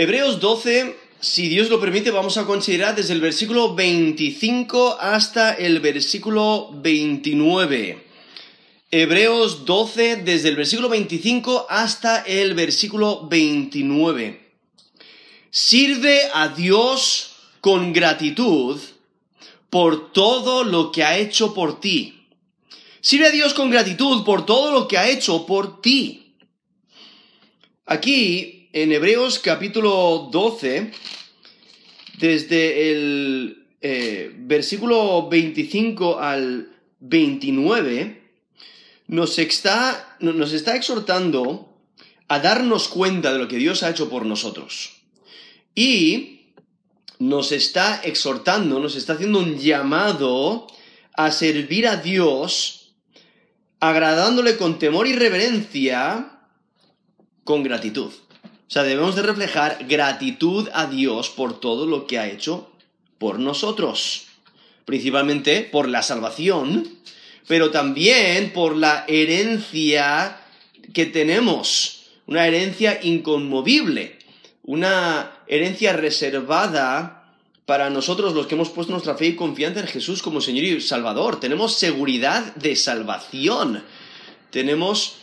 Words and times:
Hebreos 0.00 0.38
12, 0.38 0.96
si 1.18 1.48
Dios 1.48 1.70
lo 1.70 1.80
permite, 1.80 2.12
vamos 2.12 2.36
a 2.36 2.46
considerar 2.46 2.94
desde 2.94 3.14
el 3.14 3.20
versículo 3.20 3.74
25 3.74 4.96
hasta 5.00 5.54
el 5.54 5.80
versículo 5.80 6.70
29. 6.72 8.06
Hebreos 8.92 9.64
12, 9.64 10.18
desde 10.18 10.50
el 10.50 10.54
versículo 10.54 10.88
25 10.88 11.66
hasta 11.68 12.20
el 12.20 12.54
versículo 12.54 13.26
29. 13.26 14.52
Sirve 15.50 16.20
a 16.32 16.46
Dios 16.46 17.32
con 17.60 17.92
gratitud 17.92 18.78
por 19.68 20.12
todo 20.12 20.62
lo 20.62 20.92
que 20.92 21.02
ha 21.02 21.18
hecho 21.18 21.54
por 21.54 21.80
ti. 21.80 22.24
Sirve 23.00 23.26
a 23.26 23.32
Dios 23.32 23.52
con 23.52 23.68
gratitud 23.68 24.22
por 24.22 24.46
todo 24.46 24.70
lo 24.70 24.86
que 24.86 24.96
ha 24.96 25.08
hecho 25.08 25.44
por 25.44 25.82
ti. 25.82 26.36
Aquí, 27.84 28.57
en 28.72 28.92
Hebreos 28.92 29.38
capítulo 29.38 30.28
12, 30.30 30.92
desde 32.18 32.90
el 32.90 33.66
eh, 33.80 34.30
versículo 34.36 35.28
25 35.28 36.18
al 36.18 36.76
29, 37.00 38.22
nos 39.06 39.38
está, 39.38 40.16
nos 40.20 40.52
está 40.52 40.76
exhortando 40.76 41.72
a 42.28 42.40
darnos 42.40 42.88
cuenta 42.88 43.32
de 43.32 43.38
lo 43.38 43.48
que 43.48 43.56
Dios 43.56 43.82
ha 43.82 43.90
hecho 43.90 44.10
por 44.10 44.26
nosotros. 44.26 44.96
Y 45.74 46.52
nos 47.18 47.52
está 47.52 48.02
exhortando, 48.04 48.80
nos 48.80 48.96
está 48.96 49.14
haciendo 49.14 49.38
un 49.38 49.58
llamado 49.58 50.66
a 51.14 51.30
servir 51.30 51.88
a 51.88 51.96
Dios, 51.96 52.92
agradándole 53.80 54.56
con 54.56 54.78
temor 54.78 55.06
y 55.06 55.14
reverencia, 55.14 56.42
con 57.44 57.62
gratitud. 57.62 58.12
O 58.68 58.70
sea, 58.70 58.82
debemos 58.82 59.16
de 59.16 59.22
reflejar 59.22 59.86
gratitud 59.88 60.68
a 60.74 60.86
Dios 60.86 61.30
por 61.30 61.58
todo 61.58 61.86
lo 61.86 62.06
que 62.06 62.18
ha 62.18 62.28
hecho 62.28 62.70
por 63.16 63.38
nosotros. 63.38 64.26
Principalmente 64.84 65.62
por 65.62 65.88
la 65.88 66.02
salvación, 66.02 66.86
pero 67.46 67.70
también 67.70 68.52
por 68.52 68.76
la 68.76 69.06
herencia 69.08 70.38
que 70.92 71.06
tenemos. 71.06 72.10
Una 72.26 72.46
herencia 72.46 73.00
inconmovible. 73.02 74.18
Una 74.64 75.32
herencia 75.46 75.94
reservada 75.94 77.32
para 77.64 77.88
nosotros 77.88 78.34
los 78.34 78.46
que 78.46 78.54
hemos 78.54 78.68
puesto 78.68 78.92
nuestra 78.92 79.14
fe 79.14 79.28
y 79.28 79.36
confianza 79.36 79.80
en 79.80 79.86
Jesús 79.86 80.22
como 80.22 80.42
Señor 80.42 80.64
y 80.64 80.80
Salvador. 80.82 81.40
Tenemos 81.40 81.74
seguridad 81.74 82.54
de 82.54 82.76
salvación. 82.76 83.82
Tenemos 84.50 85.16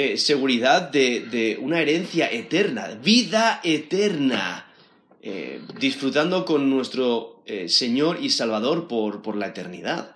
eh, 0.00 0.16
seguridad 0.16 0.82
de, 0.92 1.58
una 1.60 1.80
herencia 1.80 2.30
eterna, 2.30 2.86
vida 3.02 3.60
eterna, 3.64 4.72
eh, 5.20 5.60
disfrutando 5.80 6.44
con 6.44 6.70
nuestro 6.70 7.42
eh, 7.46 7.68
Señor 7.68 8.18
y 8.22 8.30
Salvador 8.30 8.86
por, 8.86 9.22
por, 9.22 9.34
la 9.34 9.48
eternidad. 9.48 10.14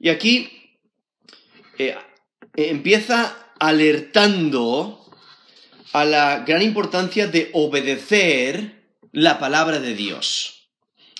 Y 0.00 0.08
aquí 0.08 0.50
empieza 2.56 3.52
alertando 3.60 5.08
a 5.92 6.04
la 6.04 6.40
gran 6.40 6.62
importancia 6.62 7.28
de 7.28 7.50
obedecer 7.52 8.82
la 9.12 9.38
palabra 9.38 9.78
de 9.78 9.94
Dios, 9.94 10.70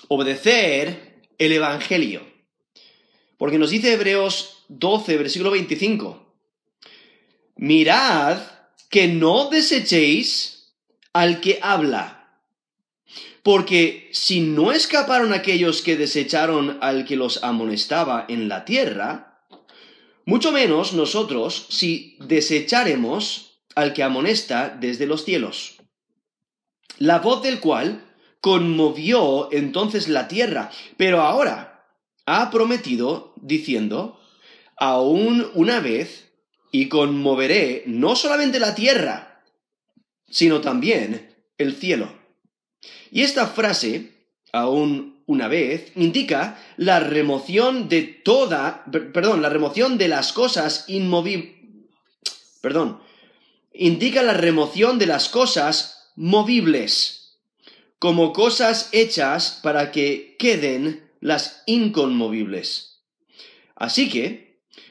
obedecer 0.09 1.21
el 1.37 1.53
Evangelio. 1.53 2.27
Porque 3.37 3.57
nos 3.57 3.69
dice 3.69 3.93
Hebreos 3.93 4.65
12, 4.67 5.15
versículo 5.15 5.51
25, 5.51 6.28
mirad 7.59 8.39
que 8.89 9.09
no 9.09 9.49
desechéis 9.49 10.73
al 11.11 11.41
que 11.41 11.59
habla. 11.61 12.39
Porque 13.43 14.09
si 14.13 14.39
no 14.39 14.71
escaparon 14.71 15.33
aquellos 15.33 15.81
que 15.81 15.97
desecharon 15.97 16.77
al 16.81 17.05
que 17.05 17.17
los 17.17 17.43
amonestaba 17.43 18.25
en 18.29 18.47
la 18.47 18.63
tierra, 18.63 19.43
mucho 20.25 20.51
menos 20.53 20.93
nosotros 20.93 21.67
si 21.69 22.17
desecharemos 22.21 23.61
al 23.75 23.93
que 23.93 24.03
amonesta 24.03 24.69
desde 24.69 25.05
los 25.05 25.25
cielos. 25.25 25.77
La 26.97 27.19
voz 27.19 27.43
del 27.43 27.59
cual 27.59 28.05
conmovió 28.39 29.51
entonces 29.51 30.07
la 30.07 30.29
tierra, 30.29 30.71
pero 30.95 31.21
ahora 31.21 31.85
ha 32.25 32.51
prometido 32.51 33.33
diciendo, 33.35 34.19
aún 34.77 35.49
una 35.55 35.81
vez 35.81 36.28
y 36.71 36.87
conmoveré 36.87 37.83
no 37.87 38.15
solamente 38.15 38.59
la 38.59 38.75
tierra, 38.75 39.43
sino 40.29 40.61
también 40.61 41.35
el 41.57 41.75
cielo. 41.75 42.13
Y 43.11 43.23
esta 43.23 43.47
frase, 43.47 44.11
aún 44.51 45.23
una 45.25 45.47
vez, 45.47 45.91
indica 45.95 46.59
la 46.77 46.99
remoción 46.99 47.89
de 47.89 48.03
toda, 48.03 48.83
perdón, 48.91 49.41
la 49.41 49.49
remoción 49.49 49.97
de 49.97 50.07
las 50.07 50.33
cosas 50.33 50.85
inmovibles, 50.87 51.55
perdón, 52.61 52.99
indica 53.73 54.23
la 54.23 54.33
remoción 54.33 54.99
de 54.99 55.05
las 55.05 55.29
cosas 55.29 56.11
movibles, 56.15 57.37
como 57.99 58.33
cosas 58.33 58.89
hechas 58.91 59.59
para 59.61 59.91
que 59.91 60.35
queden 60.39 61.09
las 61.19 61.63
inconmovibles. 61.65 63.01
Así 63.75 64.09
que, 64.09 64.48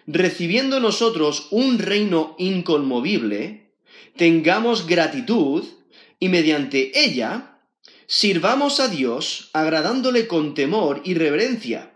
recibiendo 0.09 0.81
nosotros 0.81 1.49
un 1.51 1.79
reino 1.79 2.35
inconmovible, 2.39 3.75
tengamos 4.17 4.87
gratitud 4.87 5.65
y 6.19 6.31
mediante 6.31 6.99
ella 6.99 7.61
sirvamos 8.07 8.81
a 8.81 8.89
Dios 8.89 9.51
agradándole 9.53 10.27
con 10.27 10.55
temor 10.55 11.03
y 11.05 11.13
reverencia, 11.13 11.93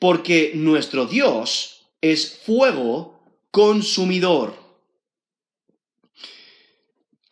porque 0.00 0.52
nuestro 0.56 1.06
Dios 1.06 1.86
es 2.00 2.40
fuego 2.44 3.22
consumidor. 3.52 4.56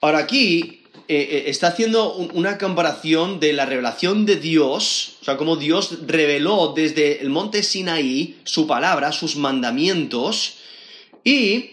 Ahora 0.00 0.18
aquí 0.18 0.79
eh, 1.12 1.38
eh, 1.38 1.50
está 1.50 1.66
haciendo 1.66 2.14
una 2.14 2.56
comparación 2.56 3.40
de 3.40 3.52
la 3.52 3.66
revelación 3.66 4.26
de 4.26 4.36
Dios, 4.36 5.16
o 5.20 5.24
sea, 5.24 5.36
cómo 5.36 5.56
Dios 5.56 6.06
reveló 6.06 6.72
desde 6.72 7.20
el 7.20 7.30
monte 7.30 7.64
Sinaí 7.64 8.38
su 8.44 8.68
palabra, 8.68 9.10
sus 9.10 9.34
mandamientos, 9.34 10.58
y 11.24 11.70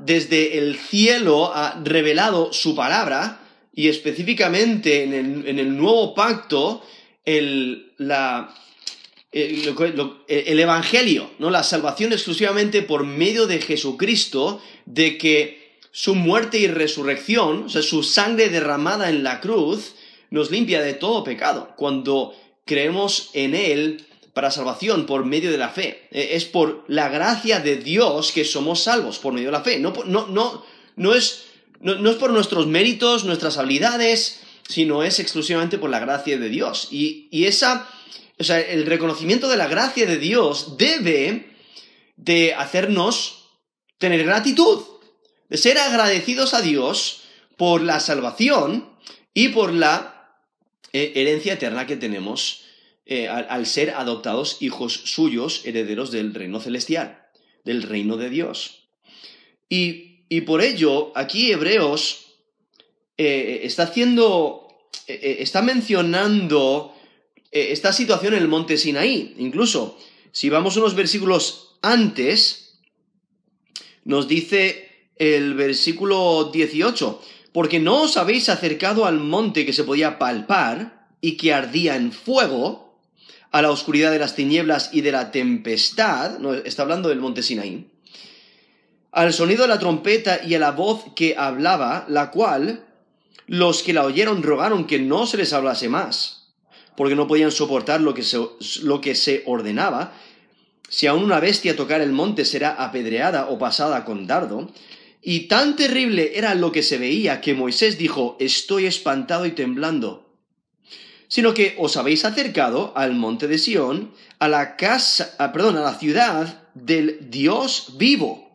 desde 0.00 0.58
el 0.58 0.76
cielo 0.76 1.52
ha 1.54 1.80
revelado 1.84 2.52
su 2.52 2.74
palabra, 2.74 3.42
y 3.72 3.86
específicamente 3.86 5.04
en 5.04 5.14
el, 5.46 5.76
nuevo 5.76 6.16
pacto, 6.16 6.82
el, 7.24 7.92
el 9.30 10.58
Evangelio, 10.58 11.30
¿no? 11.38 11.48
la 11.50 11.62
salvación 11.62 12.12
exclusivamente 12.12 12.82
por 12.82 13.04
medio 13.04 13.46
de 13.46 13.60
Jesucristo, 13.60 14.60
de 14.84 15.16
que 15.16 15.57
su 15.98 16.14
muerte 16.14 16.60
y 16.60 16.68
resurrección, 16.68 17.64
o 17.64 17.68
sea, 17.68 17.82
su 17.82 18.04
sangre 18.04 18.50
derramada 18.50 19.10
en 19.10 19.24
la 19.24 19.40
cruz, 19.40 19.96
nos 20.30 20.48
limpia 20.48 20.80
de 20.80 20.94
todo 20.94 21.24
pecado 21.24 21.74
cuando 21.76 22.36
creemos 22.64 23.30
en 23.32 23.56
Él 23.56 24.06
para 24.32 24.52
salvación 24.52 25.06
por 25.06 25.24
medio 25.24 25.50
de 25.50 25.58
la 25.58 25.70
fe. 25.70 26.06
E, 26.12 26.36
es 26.36 26.44
por 26.44 26.84
la 26.86 27.08
gracia 27.08 27.58
de 27.58 27.78
Dios 27.78 28.30
que 28.30 28.44
somos 28.44 28.84
salvos 28.84 29.18
por 29.18 29.32
medio 29.32 29.48
de 29.48 29.52
la 29.58 29.64
fe. 29.64 29.80
No, 29.80 29.92
no, 30.06 30.28
no, 30.28 30.64
no, 30.94 31.14
es, 31.16 31.46
no, 31.80 32.08
es 32.08 32.16
por 32.16 32.30
nuestros 32.30 32.68
méritos, 32.68 33.24
nuestras 33.24 33.58
habilidades, 33.58 34.38
sino 34.68 35.02
es 35.02 35.18
exclusivamente 35.18 35.78
por 35.78 35.90
la 35.90 35.98
gracia 35.98 36.38
de 36.38 36.48
Dios. 36.48 36.86
Y, 36.92 37.26
y 37.32 37.46
esa, 37.46 37.90
o 38.38 38.44
sea, 38.44 38.60
el 38.60 38.86
reconocimiento 38.86 39.48
de 39.48 39.56
la 39.56 39.66
gracia 39.66 40.06
de 40.06 40.18
Dios 40.18 40.76
debe 40.78 41.56
de 42.16 42.54
hacernos 42.54 43.48
tener 43.98 44.22
gratitud 44.22 44.97
de 45.48 45.56
ser 45.56 45.78
agradecidos 45.78 46.54
a 46.54 46.62
Dios 46.62 47.22
por 47.56 47.82
la 47.82 48.00
salvación 48.00 48.96
y 49.34 49.48
por 49.48 49.72
la 49.72 50.36
eh, 50.92 51.12
herencia 51.16 51.54
eterna 51.54 51.86
que 51.86 51.96
tenemos 51.96 52.64
eh, 53.06 53.28
al, 53.28 53.66
ser 53.66 53.90
adoptados 53.90 54.58
hijos 54.60 54.92
suyos, 54.92 55.62
herederos 55.64 56.10
del 56.10 56.34
reino 56.34 56.60
celestial, 56.60 57.26
del 57.64 57.82
reino 57.82 58.16
de 58.16 58.30
Dios. 58.30 58.90
Y, 59.68 60.24
y 60.28 60.42
por 60.42 60.62
ello, 60.62 61.12
aquí 61.14 61.50
Hebreos 61.50 62.36
eh, 63.16 63.60
está 63.64 63.84
haciendo, 63.84 64.68
está 65.06 65.62
mencionando 65.62 66.94
esta 67.50 67.94
situación 67.94 68.34
en 68.34 68.42
el 68.42 68.48
monte 68.48 68.76
Sinaí. 68.76 69.34
Incluso, 69.38 69.98
si 70.32 70.50
vamos 70.50 70.76
unos 70.76 70.94
versículos 70.94 71.78
antes, 71.80 72.78
nos 74.04 74.28
dice 74.28 74.87
el 75.18 75.54
versículo 75.54 76.50
18, 76.52 77.22
porque 77.52 77.80
no 77.80 78.02
os 78.02 78.16
habéis 78.16 78.48
acercado 78.48 79.06
al 79.06 79.20
monte 79.20 79.66
que 79.66 79.72
se 79.72 79.84
podía 79.84 80.18
palpar 80.18 81.08
y 81.20 81.36
que 81.36 81.52
ardía 81.52 81.96
en 81.96 82.12
fuego, 82.12 82.88
a 83.50 83.62
la 83.62 83.70
oscuridad 83.70 84.10
de 84.10 84.18
las 84.18 84.34
tinieblas 84.34 84.90
y 84.92 85.00
de 85.00 85.12
la 85.12 85.30
tempestad, 85.30 86.38
no, 86.38 86.54
está 86.54 86.82
hablando 86.82 87.08
del 87.08 87.20
monte 87.20 87.42
Sinaí, 87.42 87.90
al 89.12 89.32
sonido 89.32 89.62
de 89.62 89.68
la 89.68 89.78
trompeta 89.78 90.40
y 90.44 90.54
a 90.54 90.58
la 90.58 90.72
voz 90.72 91.04
que 91.16 91.34
hablaba, 91.36 92.04
la 92.08 92.30
cual 92.30 92.84
los 93.46 93.82
que 93.82 93.94
la 93.94 94.04
oyeron 94.04 94.42
rogaron 94.42 94.86
que 94.86 94.98
no 94.98 95.26
se 95.26 95.38
les 95.38 95.52
hablase 95.52 95.88
más, 95.88 96.52
porque 96.96 97.16
no 97.16 97.26
podían 97.26 97.50
soportar 97.50 98.00
lo 98.00 98.12
que 98.12 98.22
se, 98.22 98.38
lo 98.82 99.00
que 99.00 99.14
se 99.14 99.42
ordenaba. 99.46 100.12
Si 100.88 101.06
aún 101.06 101.24
una 101.24 101.40
bestia 101.40 101.76
tocar 101.76 102.00
el 102.00 102.12
monte 102.12 102.44
será 102.44 102.70
apedreada 102.72 103.48
o 103.48 103.58
pasada 103.58 104.04
con 104.04 104.26
dardo. 104.26 104.70
Y 105.22 105.48
tan 105.48 105.76
terrible 105.76 106.32
era 106.38 106.54
lo 106.54 106.72
que 106.72 106.82
se 106.82 106.98
veía 106.98 107.40
que 107.40 107.54
Moisés 107.54 107.98
dijo, 107.98 108.36
estoy 108.40 108.86
espantado 108.86 109.46
y 109.46 109.52
temblando. 109.52 110.32
Sino 111.26 111.54
que 111.54 111.74
os 111.78 111.96
habéis 111.96 112.24
acercado 112.24 112.92
al 112.96 113.14
monte 113.14 113.48
de 113.48 113.58
Sión, 113.58 114.12
a 114.38 114.48
la 114.48 114.76
casa, 114.76 115.36
perdón, 115.52 115.76
a 115.76 115.82
la 115.82 115.98
ciudad 115.98 116.68
del 116.74 117.30
Dios 117.30 117.94
vivo, 117.98 118.50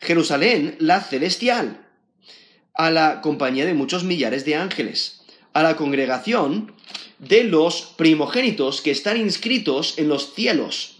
Jerusalén 0.00 0.76
la 0.78 1.00
celestial, 1.00 1.86
a 2.74 2.90
la 2.90 3.20
compañía 3.20 3.66
de 3.66 3.74
muchos 3.74 4.04
millares 4.04 4.44
de 4.44 4.56
ángeles, 4.56 5.20
a 5.52 5.62
la 5.62 5.76
congregación 5.76 6.72
de 7.18 7.44
los 7.44 7.82
primogénitos 7.96 8.80
que 8.80 8.90
están 8.90 9.16
inscritos 9.16 9.94
en 9.98 10.08
los 10.08 10.34
cielos, 10.34 10.96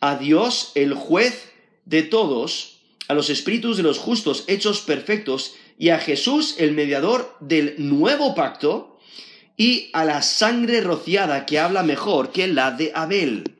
a 0.00 0.16
Dios 0.16 0.72
el 0.74 0.94
juez 0.94 1.52
de 1.84 2.02
todos, 2.02 2.79
a 3.10 3.14
los 3.14 3.28
espíritus 3.28 3.76
de 3.76 3.82
los 3.82 3.98
justos 3.98 4.44
hechos 4.46 4.82
perfectos, 4.82 5.54
y 5.76 5.88
a 5.88 5.98
Jesús 5.98 6.54
el 6.58 6.70
mediador 6.70 7.34
del 7.40 7.74
nuevo 7.78 8.36
pacto, 8.36 9.00
y 9.56 9.90
a 9.94 10.04
la 10.04 10.22
sangre 10.22 10.80
rociada 10.80 11.44
que 11.44 11.58
habla 11.58 11.82
mejor 11.82 12.30
que 12.30 12.46
la 12.46 12.70
de 12.70 12.92
Abel. 12.94 13.56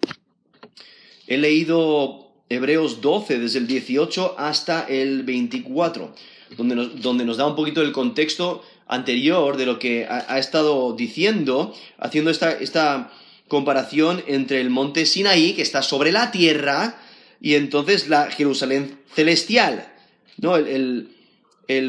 He 1.27 1.37
leído 1.37 2.31
Hebreos 2.49 3.01
12 3.01 3.41
desde 3.41 3.59
el 3.59 3.67
18 3.67 4.37
hasta 4.39 4.83
el 4.89 5.25
24, 5.25 6.15
donde 6.57 6.77
nos, 6.77 7.03
donde 7.03 7.25
nos 7.25 7.37
da 7.37 7.49
un 7.49 7.57
poquito 7.57 7.83
el 7.83 7.91
contexto 7.91 8.65
anterior 8.87 9.57
de 9.57 9.67
lo 9.67 9.81
que 9.81 10.07
ha, 10.07 10.39
estado 10.39 10.93
diciendo, 10.93 11.75
haciendo 11.99 12.31
esta, 12.31 12.53
esta 12.53 13.11
comparación 13.49 14.23
entre 14.29 14.61
el 14.61 14.71
monte 14.71 15.07
Sinaí, 15.07 15.55
que 15.55 15.63
está 15.63 15.83
sobre 15.83 16.13
la 16.13 16.31
tierra, 16.31 17.01
y 17.41 17.55
entonces 17.55 18.09
la 18.09 18.31
Jerusalén 18.31 19.01
celestial, 19.15 19.93
¿no? 20.37 20.57
El, 20.57 21.09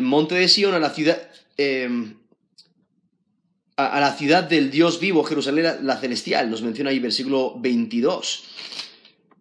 monte 0.01 0.35
de 0.35 0.47
Sion 0.47 0.73
a 0.73 0.79
la 0.79 0.91
ciudad, 0.91 1.29
em, 1.57 2.15
a, 3.75 3.99
la 3.99 4.15
ciudad 4.15 4.43
del 4.43 4.71
Dios 4.71 4.99
vivo, 4.99 5.23
Jerusalén 5.23 5.77
la, 5.81 5.97
celestial, 5.97 6.49
nos 6.49 6.61
menciona 6.61 6.91
ahí 6.91 6.99
versículo 6.99 7.59
22. 7.59 8.43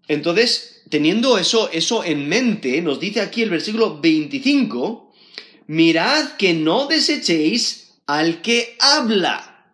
Entonces, 0.08 0.82
teniendo 0.88 1.38
eso, 1.38 1.70
eso 1.72 2.02
en 2.02 2.28
mente, 2.28 2.80
nos 2.82 2.98
dice 2.98 3.20
aquí 3.20 3.42
el 3.42 3.50
versículo 3.50 4.00
25, 4.00 5.12
mirad 5.66 6.32
que 6.36 6.54
no 6.54 6.86
desechéis 6.86 7.92
al 8.06 8.40
que 8.42 8.76
habla. 8.80 9.68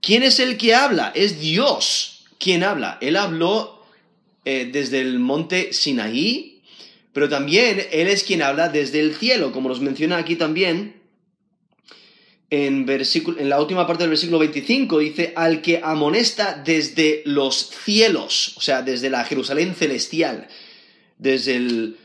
¿Quién 0.00 0.22
es 0.22 0.40
el 0.40 0.56
que 0.56 0.74
habla? 0.74 1.12
Es 1.14 1.40
Dios 1.40 2.24
quien 2.38 2.64
habla. 2.64 2.98
Él 3.00 3.16
habló 3.16 3.71
eh, 4.44 4.68
desde 4.72 5.00
el 5.00 5.18
monte 5.18 5.72
Sinaí, 5.72 6.62
pero 7.12 7.28
también 7.28 7.86
Él 7.92 8.08
es 8.08 8.24
quien 8.24 8.42
habla 8.42 8.68
desde 8.68 9.00
el 9.00 9.14
cielo, 9.14 9.52
como 9.52 9.68
nos 9.68 9.80
menciona 9.80 10.16
aquí 10.16 10.36
también 10.36 11.02
en, 12.52 12.86
en 12.88 13.48
la 13.48 13.60
última 13.60 13.86
parte 13.86 14.02
del 14.02 14.10
versículo 14.10 14.38
25, 14.38 14.98
dice, 14.98 15.32
al 15.36 15.62
que 15.62 15.80
amonesta 15.82 16.60
desde 16.62 17.22
los 17.24 17.70
cielos, 17.84 18.52
o 18.56 18.60
sea, 18.60 18.82
desde 18.82 19.08
la 19.08 19.24
Jerusalén 19.24 19.74
celestial, 19.74 20.48
desde 21.16 21.56
el, 21.56 21.96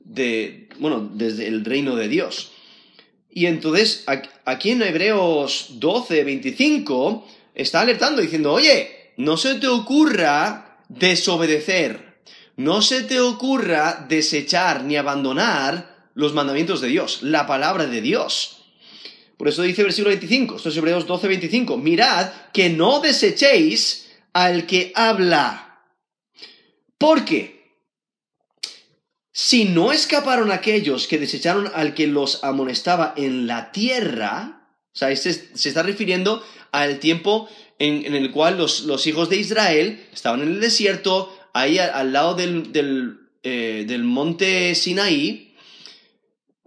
de, 0.00 0.68
bueno, 0.78 1.10
desde 1.14 1.46
el 1.46 1.64
reino 1.64 1.96
de 1.96 2.08
Dios. 2.08 2.52
Y 3.32 3.46
entonces, 3.46 4.04
aquí 4.44 4.72
en 4.72 4.82
Hebreos 4.82 5.68
12, 5.80 6.22
25, 6.22 7.26
está 7.54 7.80
alertando 7.80 8.20
diciendo, 8.20 8.52
oye, 8.52 9.12
no 9.16 9.38
se 9.38 9.54
te 9.54 9.68
ocurra 9.68 10.73
desobedecer. 10.88 12.20
No 12.56 12.82
se 12.82 13.02
te 13.02 13.20
ocurra 13.20 14.06
desechar 14.08 14.84
ni 14.84 14.96
abandonar 14.96 16.10
los 16.14 16.34
mandamientos 16.34 16.80
de 16.80 16.88
Dios, 16.88 17.22
la 17.22 17.46
palabra 17.46 17.86
de 17.86 18.00
Dios. 18.00 18.64
Por 19.36 19.48
eso 19.48 19.62
dice 19.62 19.82
el 19.82 19.86
versículo 19.86 20.10
25, 20.10 20.56
esto 20.56 20.68
es 20.68 20.76
Hebreos 20.76 21.06
12, 21.06 21.26
25, 21.26 21.76
mirad 21.76 22.30
que 22.52 22.70
no 22.70 23.00
desechéis 23.00 24.12
al 24.32 24.66
que 24.66 24.92
habla. 24.94 25.82
Porque 26.98 27.54
si 29.32 29.64
no 29.64 29.90
escaparon 29.90 30.52
aquellos 30.52 31.08
que 31.08 31.18
desecharon 31.18 31.70
al 31.74 31.94
que 31.94 32.06
los 32.06 32.44
amonestaba 32.44 33.14
en 33.16 33.48
la 33.48 33.72
tierra, 33.72 34.68
o 34.94 34.96
sea, 34.96 35.14
se, 35.16 35.32
se 35.32 35.68
está 35.68 35.82
refiriendo 35.82 36.44
al 36.70 37.00
tiempo 37.00 37.48
en, 37.84 38.14
el 38.14 38.30
cual 38.30 38.58
los, 38.58 39.06
hijos 39.06 39.28
de 39.28 39.36
Israel 39.36 40.04
estaban 40.12 40.42
en 40.42 40.48
el 40.48 40.60
desierto, 40.60 41.36
ahí 41.52 41.78
al, 41.78 42.12
lado 42.12 42.34
del, 42.34 43.18
eh, 43.42 43.84
del, 43.86 44.04
monte 44.04 44.74
Sinaí, 44.74 45.54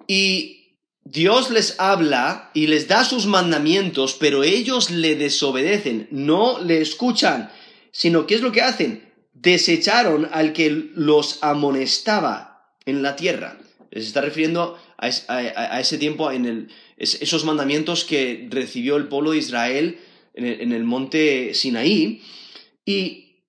y 0.07 0.57
Dios 1.03 1.49
les 1.49 1.79
habla 1.79 2.51
y 2.53 2.67
les 2.67 2.87
da 2.87 3.03
sus 3.03 3.25
mandamientos, 3.25 4.15
pero 4.19 4.43
ellos 4.43 4.89
le 4.89 5.15
desobedecen, 5.15 6.07
no 6.11 6.59
le 6.61 6.81
escuchan, 6.81 7.51
sino 7.91 8.27
¿qué 8.27 8.35
es 8.35 8.41
lo 8.41 8.51
que 8.51 8.61
hacen? 8.61 9.13
Desecharon 9.33 10.29
al 10.31 10.53
que 10.53 10.69
los 10.69 11.39
amonestaba 11.41 12.73
en 12.85 13.01
la 13.01 13.15
tierra. 13.15 13.57
Se 13.91 13.99
está 13.99 14.21
refiriendo 14.21 14.77
a, 14.97 15.79
ese 15.79 15.97
tiempo, 15.97 16.31
en 16.31 16.45
el, 16.45 16.67
esos 16.97 17.45
mandamientos 17.45 18.03
que 18.03 18.47
recibió 18.49 18.97
el 18.97 19.07
pueblo 19.07 19.31
de 19.31 19.37
Israel 19.37 19.99
en 20.37 20.71
el, 20.71 20.83
monte 20.83 21.53
Sinaí, 21.53 22.21
y 22.85 23.43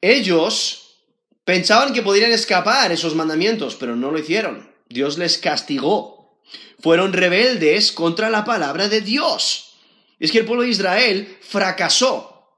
ellos 0.00 0.96
pensaban 1.44 1.92
que 1.92 2.02
podrían 2.02 2.30
escapar 2.30 2.92
esos 2.92 3.14
mandamientos, 3.14 3.74
pero 3.74 3.96
no 3.96 4.10
lo 4.10 4.18
hicieron. 4.18 4.70
Dios 4.88 5.18
les 5.18 5.38
castigó. 5.38 6.38
Fueron 6.80 7.12
rebeldes 7.12 7.90
contra 7.90 8.30
la 8.30 8.44
palabra 8.44 8.88
de 8.88 9.00
Dios. 9.00 9.74
Es 10.20 10.30
que 10.30 10.38
el 10.38 10.44
pueblo 10.44 10.62
de 10.62 10.70
Israel 10.70 11.36
fracasó 11.40 12.56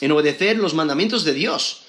en 0.00 0.12
obedecer 0.12 0.58
los 0.58 0.74
mandamientos 0.74 1.24
de 1.24 1.34
Dios, 1.34 1.84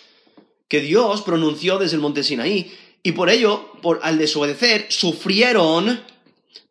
que 0.68 0.82
Dios 0.82 1.22
pronunció 1.24 1.78
desde 1.78 1.96
el 1.96 2.02
monte 2.02 2.24
Sinaí, 2.24 2.72
y 3.04 3.12
por 3.12 3.30
ello, 3.30 3.72
por, 3.82 4.00
al 4.04 4.18
desobedecer, 4.18 4.88
sufrieron 4.90 6.02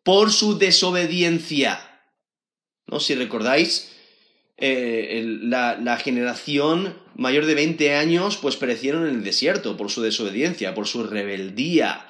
por 0.03 0.31
su 0.31 0.57
desobediencia. 0.57 2.01
¿No? 2.87 2.99
Si 2.99 3.15
recordáis, 3.15 3.94
eh, 4.57 5.23
la, 5.41 5.97
generación 5.97 6.95
mayor 7.15 7.45
de 7.45 7.55
20 7.55 7.95
años 7.95 8.37
pues 8.37 8.55
perecieron 8.55 9.07
en 9.07 9.15
el 9.15 9.23
desierto 9.23 9.75
por 9.75 9.91
su 9.91 10.01
desobediencia, 10.01 10.73
por 10.73 10.87
su 10.87 11.03
rebeldía. 11.03 12.07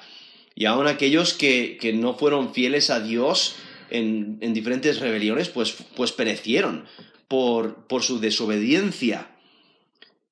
Y 0.54 0.66
aún 0.66 0.86
aquellos 0.86 1.34
que, 1.34 1.78
no 1.94 2.14
fueron 2.14 2.54
fieles 2.54 2.90
a 2.90 3.00
Dios 3.00 3.56
en, 3.90 4.38
diferentes 4.54 5.00
rebeliones 5.00 5.48
pues, 5.48 5.76
pues 5.94 6.12
perecieron 6.12 6.86
por, 7.28 7.86
por 7.86 8.02
su 8.02 8.20
desobediencia. 8.20 9.28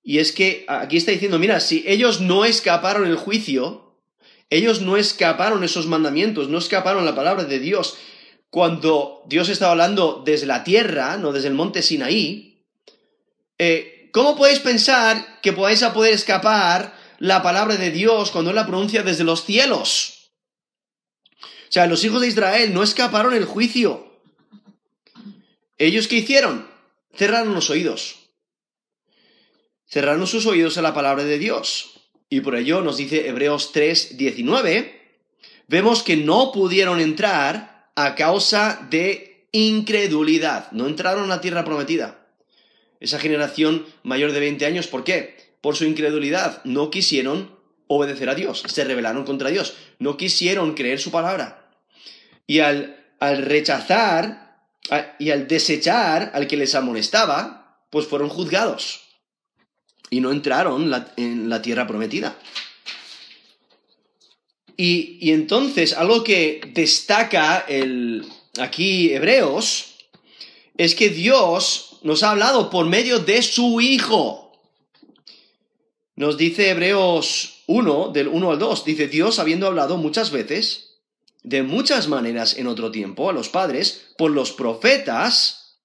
Y 0.04 0.18
es 0.18 0.33
que 0.33 0.64
aquí 0.68 0.99
está 0.99 1.12
diciendo, 1.12 1.38
mira, 1.38 1.61
si 1.61 1.83
ellos 1.87 2.21
no 2.21 2.44
escaparon 2.44 3.06
el 3.06 3.16
juicio, 3.16 3.97
ellos 4.50 4.83
no 4.83 4.97
escaparon 4.97 5.64
esos 5.64 5.87
mandamientos, 5.87 6.49
no 6.49 6.59
escaparon 6.59 7.04
la 7.04 7.14
palabra 7.14 7.44
de 7.44 7.59
Dios, 7.59 7.97
cuando 8.54 9.25
Dios 9.26 9.49
estaba 9.49 9.73
hablando 9.73 10.23
desde 10.25 10.46
la 10.46 10.62
tierra, 10.62 11.16
no 11.16 11.32
desde 11.32 11.49
el 11.49 11.54
monte 11.54 11.82
Sinaí, 11.82 12.62
eh, 13.58 14.11
¿cómo 14.12 14.37
podéis 14.37 14.61
pensar 14.61 15.40
que 15.40 15.52
podáis 15.52 15.82
a 15.82 15.92
poder 15.92 16.14
escapar 16.14 16.96
la 17.18 17.42
palabra 17.42 17.75
de 17.75 17.90
Dios 17.90 18.30
cuando 18.30 18.50
Él 18.50 18.54
la 18.54 18.64
pronuncia 18.64 19.02
desde 19.02 19.25
los 19.25 19.44
cielos? 19.44 20.30
O 21.42 21.73
sea, 21.73 21.88
los 21.88 22.04
hijos 22.04 22.20
de 22.20 22.28
Israel 22.28 22.73
no 22.73 22.84
escaparon 22.84 23.34
el 23.34 23.44
juicio. 23.44 24.23
¿Ellos 25.76 26.06
qué 26.06 26.18
hicieron? 26.18 26.68
Cerraron 27.12 27.54
los 27.54 27.70
oídos. 27.70 28.20
Cerraron 29.88 30.28
sus 30.28 30.46
oídos 30.46 30.78
a 30.78 30.82
la 30.82 30.94
palabra 30.94 31.25
de 31.25 31.40
Dios. 31.40 31.94
Y 32.30 32.40
por 32.40 32.54
ello 32.54 32.82
nos 32.82 32.99
dice 32.99 33.26
Hebreos 33.26 33.73
3, 33.73 34.16
19, 34.16 35.18
vemos 35.66 36.04
que 36.04 36.16
no 36.16 36.52
pudieron 36.52 37.00
entrar 37.00 37.73
a 37.94 38.14
causa 38.14 38.86
de 38.90 39.48
incredulidad. 39.52 40.70
No 40.72 40.86
entraron 40.86 41.24
a 41.24 41.36
la 41.36 41.40
tierra 41.40 41.64
prometida. 41.64 42.26
Esa 43.00 43.18
generación 43.18 43.86
mayor 44.02 44.32
de 44.32 44.40
20 44.40 44.66
años, 44.66 44.86
¿por 44.86 45.04
qué? 45.04 45.56
Por 45.60 45.76
su 45.76 45.84
incredulidad. 45.84 46.62
No 46.64 46.90
quisieron 46.90 47.54
obedecer 47.86 48.28
a 48.28 48.34
Dios, 48.34 48.62
se 48.66 48.84
rebelaron 48.84 49.24
contra 49.24 49.50
Dios, 49.50 49.74
no 49.98 50.16
quisieron 50.16 50.74
creer 50.74 50.98
su 51.00 51.10
palabra. 51.10 51.70
Y 52.46 52.60
al, 52.60 53.04
al 53.20 53.42
rechazar 53.42 54.58
y 55.18 55.30
al 55.30 55.46
desechar 55.48 56.32
al 56.34 56.46
que 56.46 56.56
les 56.56 56.74
amonestaba, 56.74 57.80
pues 57.90 58.06
fueron 58.06 58.28
juzgados 58.28 59.04
y 60.10 60.20
no 60.20 60.30
entraron 60.30 60.92
en 61.16 61.48
la 61.48 61.62
tierra 61.62 61.86
prometida. 61.86 62.36
Y, 64.76 65.30
entonces, 65.30 65.92
algo 65.92 66.24
que 66.24 66.60
destaca 66.72 67.64
el, 67.68 68.26
aquí 68.58 69.12
Hebreos 69.12 69.94
es 70.76 70.94
que 70.94 71.10
Dios 71.10 71.98
nos 72.02 72.22
ha 72.22 72.32
hablado 72.32 72.70
por 72.70 72.86
medio 72.86 73.20
de 73.20 73.42
su 73.42 73.80
Hijo. 73.80 74.52
Nos 76.16 76.36
dice 76.36 76.70
Hebreos 76.70 77.62
1, 77.66 78.08
del 78.08 78.28
1 78.28 78.50
al 78.50 78.58
2, 78.58 78.84
dice 78.84 79.08
Dios 79.08 79.38
habiendo 79.38 79.66
hablado 79.66 79.96
muchas 79.96 80.30
veces, 80.30 81.00
de 81.42 81.62
muchas 81.62 82.08
maneras 82.08 82.56
en 82.56 82.66
otro 82.66 82.90
tiempo, 82.90 83.28
a 83.28 83.32
los 83.32 83.48
padres, 83.48 84.12
por 84.16 84.30
los 84.30 84.52
profetas, 84.52 85.78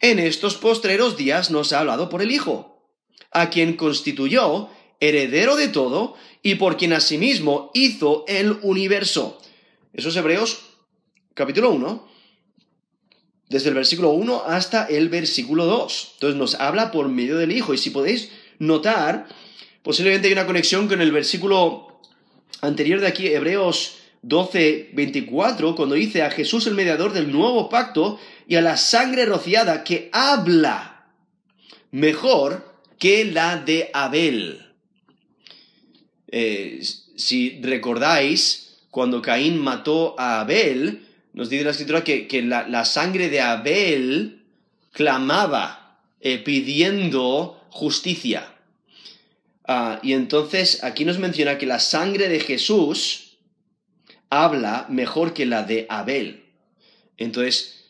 en 0.00 0.18
estos 0.18 0.56
postreros 0.56 1.16
días 1.16 1.50
nos 1.50 1.72
ha 1.72 1.80
hablado 1.80 2.08
por 2.08 2.20
el 2.20 2.30
Hijo, 2.30 2.82
a 3.30 3.50
quien 3.50 3.76
constituyó 3.76 4.68
heredero 5.08 5.56
de 5.56 5.68
todo 5.68 6.14
y 6.42 6.56
por 6.56 6.76
quien 6.76 6.92
asimismo 6.92 7.70
hizo 7.74 8.24
el 8.28 8.58
universo. 8.62 9.40
Eso 9.92 10.08
es 10.08 10.16
Hebreos 10.16 10.62
capítulo 11.34 11.70
1, 11.70 12.08
desde 13.48 13.68
el 13.68 13.74
versículo 13.74 14.10
1 14.10 14.44
hasta 14.46 14.86
el 14.86 15.08
versículo 15.08 15.66
2. 15.66 16.12
Entonces 16.14 16.38
nos 16.38 16.54
habla 16.54 16.90
por 16.90 17.08
medio 17.08 17.38
del 17.38 17.52
Hijo. 17.52 17.74
Y 17.74 17.78
si 17.78 17.90
podéis 17.90 18.30
notar, 18.58 19.26
posiblemente 19.82 20.28
hay 20.28 20.32
una 20.32 20.46
conexión 20.46 20.88
con 20.88 21.00
el 21.00 21.12
versículo 21.12 22.00
anterior 22.60 23.00
de 23.00 23.08
aquí, 23.08 23.26
Hebreos 23.26 23.96
12, 24.22 24.90
24, 24.94 25.74
cuando 25.74 25.94
dice 25.94 26.22
a 26.22 26.30
Jesús 26.30 26.66
el 26.66 26.74
mediador 26.74 27.12
del 27.12 27.30
nuevo 27.30 27.68
pacto 27.68 28.18
y 28.48 28.56
a 28.56 28.62
la 28.62 28.76
sangre 28.76 29.26
rociada 29.26 29.84
que 29.84 30.08
habla 30.12 31.12
mejor 31.90 32.74
que 32.98 33.24
la 33.24 33.56
de 33.58 33.90
Abel. 33.92 34.73
Eh, 36.36 36.82
si 37.14 37.60
recordáis, 37.62 38.78
cuando 38.90 39.22
Caín 39.22 39.56
mató 39.56 40.16
a 40.18 40.40
Abel, 40.40 41.06
nos 41.32 41.48
dice 41.48 41.62
la 41.62 41.70
escritura 41.70 42.02
que, 42.02 42.42
la, 42.42 42.84
sangre 42.84 43.28
de 43.28 43.40
Abel 43.40 44.42
clamaba 44.90 46.00
eh, 46.20 46.38
pidiendo 46.38 47.64
justicia. 47.70 48.52
Ah, 49.64 50.00
y 50.02 50.12
entonces 50.12 50.82
aquí 50.82 51.04
nos 51.04 51.20
menciona 51.20 51.56
que 51.56 51.66
la 51.66 51.78
sangre 51.78 52.28
de 52.28 52.40
Jesús 52.40 53.36
habla 54.28 54.86
mejor 54.88 55.34
que 55.34 55.46
la 55.46 55.62
de 55.62 55.86
Abel. 55.88 56.46
Entonces, 57.16 57.83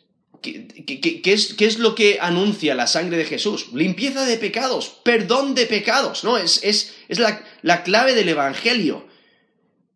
¿qué, 0.44 1.22
es, 1.24 1.56
es, 1.58 1.78
lo 1.78 1.94
que 1.94 2.18
anuncia 2.20 2.74
la 2.74 2.86
sangre 2.86 3.16
de 3.16 3.24
Jesús? 3.24 3.72
Limpieza 3.72 4.24
de 4.24 4.36
pecados, 4.36 5.00
perdón 5.02 5.54
de 5.54 5.66
pecados, 5.66 6.24
¿no? 6.24 6.36
Es, 6.36 6.60
es, 6.62 6.94
es 7.08 7.18
la, 7.18 7.44
la, 7.62 7.82
clave 7.82 8.14
del 8.14 8.28
Evangelio. 8.28 9.08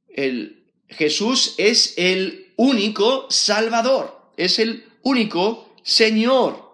El, 0.08 0.64
Jesús 0.88 1.54
es 1.58 1.94
el 1.96 2.52
único 2.56 3.26
Salvador, 3.30 4.32
es 4.36 4.58
el 4.58 4.84
único 5.02 5.74
Señor. 5.82 6.68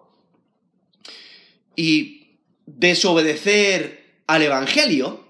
Y 1.76 2.38
desobedecer 2.66 4.23
al 4.26 4.43
Evangelio 4.43 5.25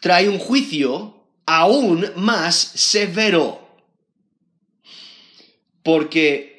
trae 0.00 0.28
un 0.28 0.38
juicio 0.38 1.26
aún 1.46 2.10
más 2.16 2.56
severo. 2.56 3.68
Porque 5.82 6.49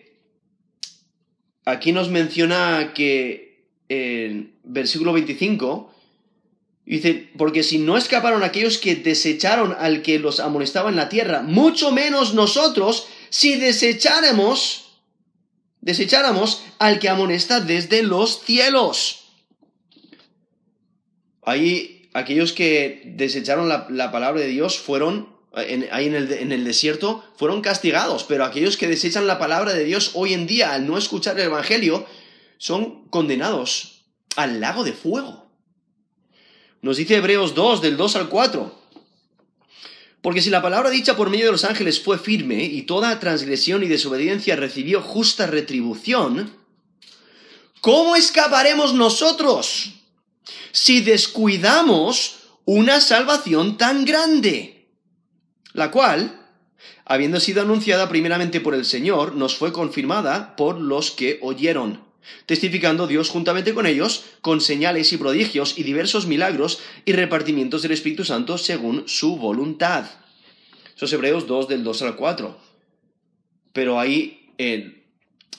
aquí 1.66 1.92
nos 1.92 2.10
menciona 2.10 2.94
que 2.94 3.66
en 3.90 4.54
versículo 4.64 5.14
25 5.14 5.92
Dice, 6.86 7.30
porque 7.38 7.64
si 7.64 7.78
no 7.78 7.96
escaparon 7.96 8.44
aquellos 8.44 8.78
que 8.78 8.96
desecharon 8.96 9.76
al 9.80 10.02
que 10.02 10.20
los 10.20 10.40
amonestaba 10.40 10.90
en 10.90 10.98
la 10.98 11.10
tierra, 11.10 11.42
mucho 11.42 11.92
menos 11.92 12.34
nosotros 12.34 13.08
si 13.30 13.56
desecháramos, 13.56 14.90
desecháramos 15.80 16.64
al 16.80 17.00
que 17.00 17.08
amonesta 17.08 17.62
desde 17.62 18.04
los 18.04 18.42
cielos. 18.44 19.24
Ahí, 21.44 22.10
aquellos 22.14 22.52
que 22.52 23.04
desecharon 23.06 23.70
la, 23.70 24.12
palabra 24.12 24.42
de 24.42 24.48
Dios 24.48 24.78
fueron, 24.78 25.31
ahí 25.54 26.08
en 26.08 26.16
el, 26.16 26.32
en 26.32 26.52
el 26.52 26.64
desierto, 26.64 27.24
fueron 27.38 27.62
castigados, 27.62 28.24
pero 28.24 28.46
aquellos 28.46 28.78
que 28.78 28.88
desechan 28.88 29.28
la 29.28 29.40
palabra 29.40 29.74
de 29.74 29.84
Dios 29.84 30.12
hoy 30.14 30.34
en 30.34 30.48
día 30.48 30.74
al 30.74 30.88
no 30.88 30.98
escuchar 30.98 31.40
el 31.40 31.48
Evangelio, 31.48 32.06
son 32.58 33.08
condenados 33.10 34.04
al 34.36 34.62
lago 34.62 34.84
de 34.84 34.94
fuego. 34.94 35.50
Nos 36.82 36.98
dice 36.98 37.18
Hebreos 37.18 37.54
2, 37.54 37.82
del 37.82 37.98
2 37.98 38.16
al 38.16 38.30
4. 38.30 38.82
Porque 40.22 40.42
si 40.42 40.50
la 40.50 40.62
palabra 40.62 40.90
dicha 40.90 41.18
por 41.18 41.30
medio 41.30 41.46
de 41.46 41.52
los 41.52 41.64
ángeles 41.64 42.00
fue 42.00 42.18
firme 42.20 42.64
y 42.64 42.84
toda 42.84 43.20
transgresión 43.20 43.84
y 43.84 43.88
desobediencia 43.88 44.56
recibió 44.56 45.02
justa 45.02 45.48
retribución, 45.48 46.56
¿cómo 47.82 48.16
escaparemos 48.16 48.94
nosotros 48.94 49.94
si 50.72 51.02
descuidamos 51.02 52.36
una 52.66 53.02
salvación 53.02 53.78
tan 53.78 54.06
grande? 54.06 54.81
La 55.74 55.92
cual, 55.92 56.48
habiendo 57.06 57.40
sido 57.40 57.62
anunciada 57.62 58.10
primeramente 58.10 58.62
por 58.62 58.76
el 58.76 58.86
Señor, 58.86 59.36
nos 59.36 59.56
fue 59.56 59.72
confirmada 59.72 60.56
por 60.56 60.80
los 60.80 61.12
que 61.12 61.40
oyeron 61.42 62.12
testificando 62.46 63.08
Dios 63.08 63.30
juntamente 63.30 63.74
con 63.74 63.86
ellos, 63.86 64.26
con 64.42 64.62
señales 64.62 65.12
y 65.14 65.18
prodigios 65.18 65.78
y 65.78 65.84
diversos 65.84 66.28
milagros 66.28 66.80
y 67.06 67.14
repartimientos 67.14 67.82
del 67.82 67.92
Espíritu 67.92 68.26
Santo 68.26 68.58
según 68.58 69.08
su 69.08 69.38
voluntad. 69.38 70.06
Eso 70.96 71.06
es 71.06 71.14
Hebreos 71.14 71.48
2 71.48 71.68
del 71.68 71.84
2 71.84 72.02
al 72.04 72.16
4. 72.16 72.58
Pero 73.74 74.00
ahí 74.00 74.54
eh, 74.58 75.08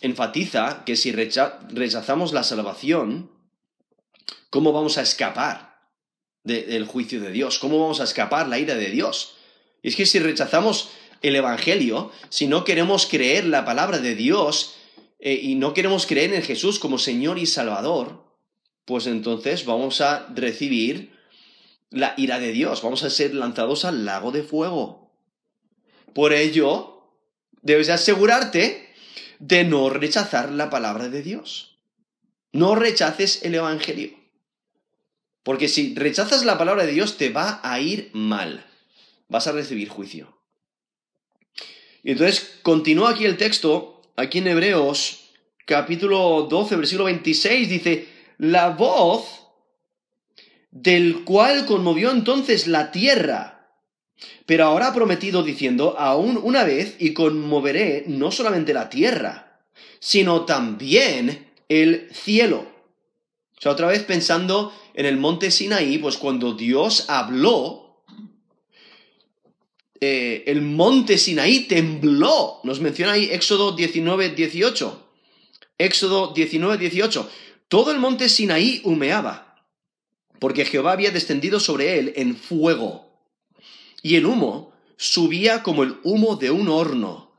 enfatiza 0.00 0.84
que 0.84 0.96
si 0.96 1.12
rechazamos 1.12 2.32
la 2.32 2.44
salvación, 2.44 3.30
¿cómo 4.50 4.72
vamos 4.72 4.98
a 4.98 5.02
escapar 5.02 5.72
del 6.44 6.86
juicio 6.86 7.20
de 7.20 7.32
Dios? 7.32 7.58
¿Cómo 7.58 7.80
vamos 7.80 8.00
a 8.00 8.04
escapar 8.04 8.48
la 8.48 8.58
ira 8.58 8.74
de 8.74 8.90
Dios? 8.90 9.36
Y 9.82 9.88
es 9.88 9.96
que 9.96 10.06
si 10.06 10.18
rechazamos 10.18 10.90
el 11.20 11.36
Evangelio, 11.36 12.10
si 12.28 12.46
no 12.46 12.64
queremos 12.64 13.06
creer 13.06 13.44
la 13.44 13.64
palabra 13.64 13.98
de 13.98 14.14
Dios, 14.14 14.76
eh, 15.18 15.38
y 15.40 15.54
no 15.54 15.72
queremos 15.72 16.06
creer 16.06 16.34
en 16.34 16.42
Jesús 16.42 16.78
como 16.78 16.98
Señor 16.98 17.38
y 17.38 17.46
Salvador, 17.46 18.24
pues 18.84 19.06
entonces 19.06 19.64
vamos 19.64 20.00
a 20.00 20.26
recibir 20.34 21.12
la 21.90 22.14
ira 22.16 22.40
de 22.40 22.52
Dios, 22.52 22.82
vamos 22.82 23.04
a 23.04 23.10
ser 23.10 23.34
lanzados 23.34 23.84
al 23.84 24.04
lago 24.04 24.32
de 24.32 24.42
fuego. 24.42 25.12
Por 26.12 26.32
ello, 26.32 27.08
debes 27.62 27.88
asegurarte 27.88 28.88
de 29.38 29.64
no 29.64 29.90
rechazar 29.90 30.50
la 30.50 30.70
palabra 30.70 31.08
de 31.08 31.22
Dios. 31.22 31.78
No 32.52 32.74
rechaces 32.74 33.44
el 33.44 33.54
Evangelio. 33.54 34.10
Porque 35.42 35.68
si 35.68 35.94
rechazas 35.94 36.44
la 36.44 36.58
palabra 36.58 36.84
de 36.84 36.92
Dios 36.92 37.16
te 37.16 37.30
va 37.30 37.60
a 37.62 37.80
ir 37.80 38.10
mal. 38.12 38.66
Vas 39.32 39.46
a 39.46 39.52
recibir 39.52 39.88
juicio. 39.88 40.36
Y 42.04 42.10
entonces 42.10 42.58
continúa 42.62 43.12
aquí 43.12 43.24
el 43.24 43.38
texto 43.38 44.02
aquí 44.14 44.38
en 44.38 44.48
Hebreos, 44.48 45.30
capítulo 45.64 46.42
12, 46.50 46.76
versículo 46.76 47.04
26, 47.06 47.68
dice, 47.70 48.08
la 48.36 48.68
voz 48.68 49.46
del 50.70 51.24
cual 51.24 51.64
conmovió 51.64 52.10
entonces 52.10 52.66
la 52.66 52.90
tierra, 52.90 53.70
pero 54.44 54.66
ahora 54.66 54.88
ha 54.88 54.94
prometido 54.94 55.42
diciendo, 55.42 55.96
aún 55.98 56.38
una 56.42 56.64
vez, 56.64 56.96
y 56.98 57.14
conmoveré 57.14 58.04
no 58.08 58.32
solamente 58.32 58.74
la 58.74 58.90
tierra, 58.90 59.62
sino 59.98 60.44
también 60.44 61.50
el 61.70 62.10
cielo. 62.12 62.66
O 63.56 63.60
sea, 63.62 63.72
otra 63.72 63.86
vez 63.86 64.02
pensando 64.02 64.74
en 64.92 65.06
el 65.06 65.16
monte 65.16 65.50
Sinaí, 65.50 65.96
pues 65.96 66.18
cuando 66.18 66.52
Dios 66.52 67.08
habló, 67.08 67.81
eh, 70.04 70.42
el 70.50 70.62
monte 70.62 71.16
Sinaí 71.16 71.60
tembló. 71.60 72.58
Nos 72.64 72.80
menciona 72.80 73.12
ahí 73.12 73.28
Éxodo 73.30 73.70
19, 73.70 74.30
18. 74.30 75.08
Éxodo 75.78 76.32
19, 76.34 76.76
18. 76.76 77.30
Todo 77.68 77.92
el 77.92 78.00
monte 78.00 78.28
Sinaí 78.28 78.80
humeaba, 78.82 79.62
porque 80.40 80.64
Jehová 80.64 80.90
había 80.90 81.12
descendido 81.12 81.60
sobre 81.60 82.00
él 82.00 82.12
en 82.16 82.34
fuego. 82.34 83.12
Y 84.02 84.16
el 84.16 84.26
humo 84.26 84.72
subía 84.96 85.62
como 85.62 85.84
el 85.84 85.94
humo 86.02 86.34
de 86.34 86.50
un 86.50 86.68
horno. 86.68 87.36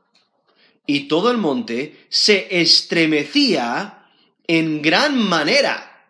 Y 0.86 1.00
todo 1.00 1.30
el 1.30 1.36
monte 1.36 2.06
se 2.08 2.62
estremecía 2.62 4.08
en 4.46 4.80
gran 4.80 5.18
manera. 5.18 6.08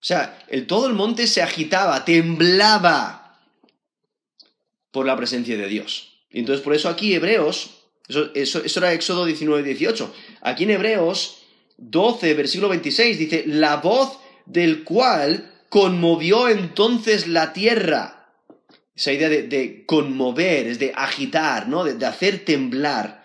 O 0.00 0.04
sea, 0.04 0.44
todo 0.66 0.88
el 0.88 0.94
monte 0.94 1.28
se 1.28 1.40
agitaba, 1.40 2.04
temblaba 2.04 3.23
por 4.94 5.06
la 5.06 5.16
presencia 5.16 5.56
de 5.56 5.66
Dios. 5.66 6.20
Y 6.30 6.38
entonces 6.38 6.62
por 6.62 6.72
eso 6.72 6.88
aquí 6.88 7.14
Hebreos, 7.14 7.82
eso, 8.06 8.30
eso, 8.32 8.78
era 8.78 8.92
Éxodo 8.92 9.24
19, 9.24 9.64
18, 9.64 10.14
aquí 10.40 10.62
en 10.62 10.70
Hebreos 10.70 11.38
12, 11.78 12.32
versículo 12.34 12.68
26 12.68 13.18
dice, 13.18 13.44
la 13.44 13.78
voz 13.78 14.20
del 14.46 14.84
cual 14.84 15.52
conmovió 15.68 16.48
entonces 16.48 17.26
la 17.26 17.52
tierra. 17.52 18.30
Esa 18.94 19.12
idea 19.12 19.28
de, 19.28 19.82
conmover, 19.84 20.68
es 20.68 20.78
de 20.78 20.92
agitar, 20.94 21.66
¿no? 21.68 21.82
De, 21.82 22.06
hacer 22.06 22.44
temblar. 22.44 23.24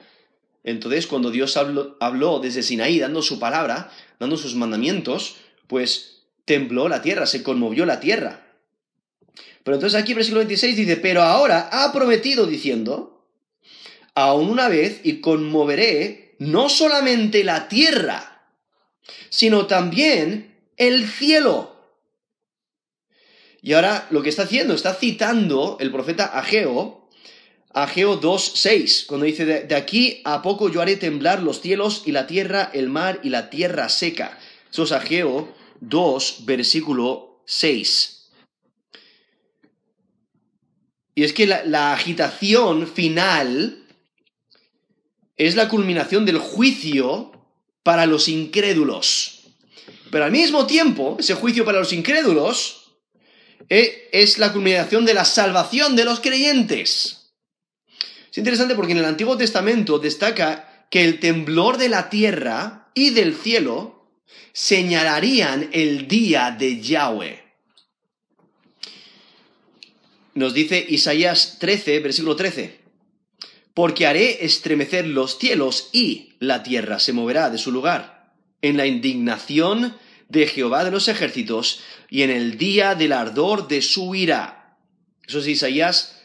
Entonces, 0.64 1.06
cuando 1.06 1.30
Dios 1.30 1.56
habló, 1.56 1.98
habló, 2.00 2.40
desde 2.40 2.64
Sinaí, 2.64 2.98
dando 2.98 3.22
su 3.22 3.38
palabra, 3.38 3.92
dando 4.20 4.38
sus 4.38 4.56
mandamientos, 4.56 5.36
pues 5.68 6.24
tembló 6.46 6.90
la 6.90 7.04
tierra, 7.04 7.28
se 7.28 7.44
conmovió 7.44 7.86
la 7.86 8.00
tierra. 8.00 8.49
Pero 9.70 9.76
entonces 9.76 10.02
aquí, 10.02 10.16
versículo 10.16 10.40
26 10.40 10.78
dice, 10.78 10.98
pero 10.98 11.22
ahora 11.22 11.70
ha 11.72 11.94
prometido 11.94 12.48
diciendo, 12.48 13.24
aún 14.16 14.50
una 14.50 14.68
vez 14.68 15.02
y 15.04 15.22
conmoveré 15.22 16.34
no 16.40 16.70
solamente 16.70 17.44
la 17.44 17.68
tierra, 17.68 18.50
sino 19.30 19.68
también 19.68 20.56
el 20.76 21.08
cielo. 21.08 21.76
Y 23.62 23.74
ahora 23.74 24.08
lo 24.10 24.24
que 24.24 24.30
está 24.30 24.42
haciendo, 24.42 24.74
está 24.74 24.96
citando 24.96 25.78
el 25.80 25.92
profeta 25.92 26.26
Ageo, 26.26 27.08
Ageo 27.72 28.20
2.6, 28.20 29.06
cuando 29.06 29.28
dice, 29.28 29.46
de, 29.46 29.76
aquí 29.76 30.24
a 30.26 30.42
poco 30.42 30.72
yo 30.72 30.82
haré 30.82 30.96
temblar 30.96 31.44
los 31.44 31.62
cielos 31.62 32.02
y 32.08 32.12
la 32.12 32.26
tierra, 32.26 32.72
el 32.74 32.90
mar 32.90 33.20
y 33.22 33.30
la 33.30 33.52
tierra 33.52 33.88
seca. 33.90 34.36
Eso 34.72 34.86
es 34.86 34.92
Ageo 34.92 35.54
2, 35.82 36.38
versículo 36.46 37.44
6. 37.46 38.19
Y 41.20 41.26
es 41.26 41.34
que 41.34 41.48
la, 41.48 41.92
agitación 41.92 42.88
final 42.88 43.86
es 45.36 45.58
la 45.58 45.68
culminación 45.68 46.24
del 46.26 46.38
juicio 46.38 47.34
para 47.84 48.06
los 48.06 48.30
incrédulos. 48.30 49.42
Pero 50.12 50.24
al 50.24 50.32
mismo 50.32 50.66
tiempo, 50.66 51.18
ese 51.20 51.34
juicio 51.34 51.66
para 51.66 51.80
los 51.80 51.92
incrédulos 51.92 52.94
eh, 53.68 54.08
es 54.14 54.38
la 54.38 54.54
culminación 54.54 55.04
de 55.04 55.14
la 55.14 55.26
salvación 55.26 55.98
de 55.98 56.06
los 56.06 56.22
creyentes. 56.22 57.34
Es 58.32 58.38
interesante 58.38 58.76
porque 58.76 58.94
en 58.94 59.00
el 59.00 59.06
Antiguo 59.06 59.36
Testamento 59.36 60.00
destaca 60.00 60.88
que 60.90 61.04
el 61.04 61.20
temblor 61.20 61.78
de 61.78 61.90
la 61.90 62.10
tierra 62.10 62.94
y 62.94 63.10
del 63.10 63.36
cielo 63.36 64.10
señalarían 64.54 65.70
el 65.74 66.08
día 66.08 66.56
de 66.58 66.80
Yahweh. 66.80 67.49
Nos 70.39 70.53
dice 70.53 70.86
Isaías 70.88 71.58
13, 71.60 72.00
versículo 72.00 72.38
13 72.38 72.79
porque 73.74 74.08
haré 74.08 74.46
estremecer 74.46 75.05
los 75.05 75.38
cielos 75.38 75.89
y 75.91 76.34
la 76.39 76.63
tierra 76.63 77.00
se 77.00 77.12
moverá 77.12 77.50
de 77.50 77.58
su 77.58 77.74
lugar, 77.74 78.31
en 78.62 78.77
la 78.77 78.86
indignación 78.86 79.98
de 80.29 80.48
Jehová 80.48 80.86
de 80.86 80.91
los 80.91 81.10
ejércitos 81.10 81.81
y 82.10 82.22
en 82.22 82.29
el 82.29 82.58
día 82.58 82.96
del 82.96 83.12
ardor 83.12 83.67
de 83.67 83.81
su 83.81 84.15
ira. 84.15 84.77
Eso 85.27 85.39
es 85.39 85.48
Isaías 85.48 86.22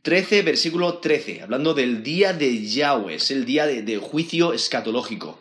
13, 0.00 0.40
versículo 0.40 0.98
13, 0.98 1.42
hablando 1.42 1.74
del 1.74 2.02
día 2.02 2.32
de 2.32 2.66
Yahweh, 2.66 3.16
es 3.16 3.30
el 3.30 3.44
día 3.44 3.66
de, 3.66 3.98
juicio 3.98 4.54
escatológico, 4.54 5.38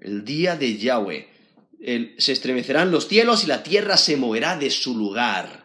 el 0.00 0.24
día 0.24 0.56
de 0.56 0.76
Yahweh. 0.76 1.28
se 2.18 2.32
estremecerán 2.32 2.90
los 2.90 3.06
cielos 3.06 3.44
y 3.44 3.46
la 3.46 3.62
tierra 3.62 3.96
se 3.96 4.16
moverá 4.16 4.58
de 4.58 4.70
su 4.70 4.96
lugar. 4.96 5.63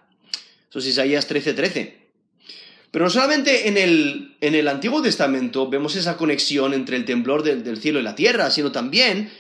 Eso 0.70 0.80
es 0.80 0.88
Isaías 0.88 1.28
13, 1.28 1.54
13. 1.54 2.00
Pero 2.92 3.06
no 3.06 3.12
solamente 3.12 3.68
en 3.68 3.78
el, 3.78 4.38
en 4.42 4.56
el 4.56 4.68
Antiguo 4.68 5.02
Testamento 5.02 5.70
vemos 5.70 5.96
esa 5.96 6.18
conexión 6.18 6.74
entre 6.74 6.98
el 6.98 7.06
temblor 7.06 7.44
del, 7.44 7.64
del 7.64 7.80
cielo 7.80 8.00
y 8.00 8.04
la 8.04 8.16
tierra, 8.16 8.50
sino 8.50 8.72
también 8.72 9.32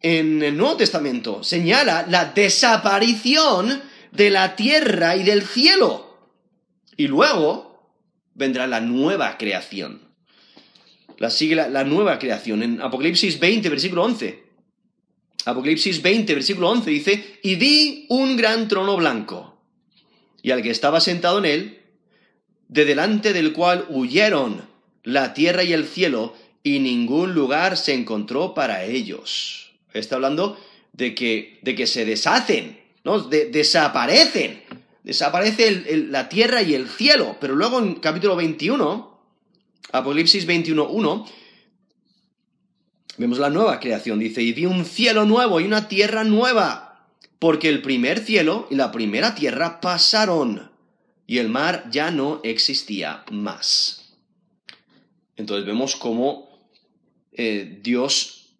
en 0.00 0.42
el 0.42 0.56
Nuevo 0.56 0.76
Testamento 0.76 1.44
señala 1.44 2.06
la 2.08 2.26
desaparición 2.26 3.80
de 4.12 4.30
la 4.30 4.56
tierra 4.56 5.16
y 5.16 5.22
del 5.22 5.42
cielo. 5.42 6.18
Y 6.96 7.06
luego 7.06 7.94
vendrá 8.34 8.66
la 8.66 8.80
nueva 8.80 9.36
creación. 9.38 10.00
La 11.18 11.30
sigue 11.30 11.54
la, 11.54 11.68
la, 11.68 11.84
nueva 11.84 12.18
creación. 12.18 12.62
En 12.62 12.80
Apocalipsis 12.80 13.38
20, 13.38 13.68
versículo 13.68 14.04
11. 14.04 14.42
Apocalipsis 15.44 16.02
20, 16.02 16.34
versículo 16.34 16.70
11 16.70 16.90
dice, 16.90 17.38
y 17.42 17.54
vi 17.56 18.06
un 18.08 18.36
gran 18.36 18.68
trono 18.68 18.96
blanco, 18.96 19.49
y 20.42 20.50
al 20.50 20.62
que 20.62 20.70
estaba 20.70 21.00
sentado 21.00 21.38
en 21.38 21.44
él, 21.44 21.80
de 22.68 22.84
delante 22.84 23.32
del 23.32 23.52
cual 23.52 23.86
huyeron 23.88 24.62
la 25.02 25.34
tierra 25.34 25.64
y 25.64 25.72
el 25.72 25.86
cielo, 25.86 26.34
y 26.62 26.78
ningún 26.78 27.34
lugar 27.34 27.76
se 27.76 27.94
encontró 27.94 28.54
para 28.54 28.84
ellos. 28.84 29.72
Está 29.92 30.16
hablando 30.16 30.58
de 30.92 31.14
que, 31.14 31.58
de 31.62 31.74
que 31.74 31.86
se 31.86 32.04
deshacen, 32.04 32.80
¿no? 33.04 33.20
desaparecen. 33.20 34.62
Desaparece 35.02 36.06
la 36.08 36.28
tierra 36.28 36.62
y 36.62 36.74
el 36.74 36.88
cielo. 36.88 37.36
Pero 37.40 37.56
luego 37.56 37.78
en 37.78 37.94
capítulo 37.96 38.36
21, 38.36 39.18
Apocalipsis 39.92 40.46
21.1, 40.46 41.26
vemos 43.16 43.38
la 43.38 43.50
nueva 43.50 43.80
creación. 43.80 44.18
Dice, 44.18 44.42
y 44.42 44.52
vi 44.52 44.66
un 44.66 44.84
cielo 44.84 45.24
nuevo 45.24 45.60
y 45.60 45.64
una 45.64 45.88
tierra 45.88 46.22
nueva, 46.24 46.89
porque 47.40 47.68
el 47.68 47.82
primer 47.82 48.20
cielo 48.20 48.68
y 48.70 48.76
la 48.76 48.92
primera 48.92 49.34
tierra 49.34 49.80
pasaron 49.80 50.70
y 51.26 51.38
el 51.38 51.48
mar 51.48 51.86
ya 51.90 52.10
no 52.10 52.40
existía 52.44 53.24
más. 53.32 54.14
Entonces 55.36 55.66
vemos 55.66 55.96
cómo 55.96 56.50
eh, 57.32 57.78
Dios 57.82 58.50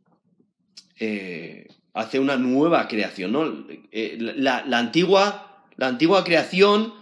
eh, 0.98 1.68
hace 1.92 2.18
una 2.18 2.36
nueva 2.36 2.88
creación, 2.88 3.32
¿no? 3.32 3.66
Eh, 3.92 4.16
la, 4.18 4.64
antigua, 4.78 5.66
la, 5.76 5.88
antigua, 5.88 6.24
creación 6.24 6.94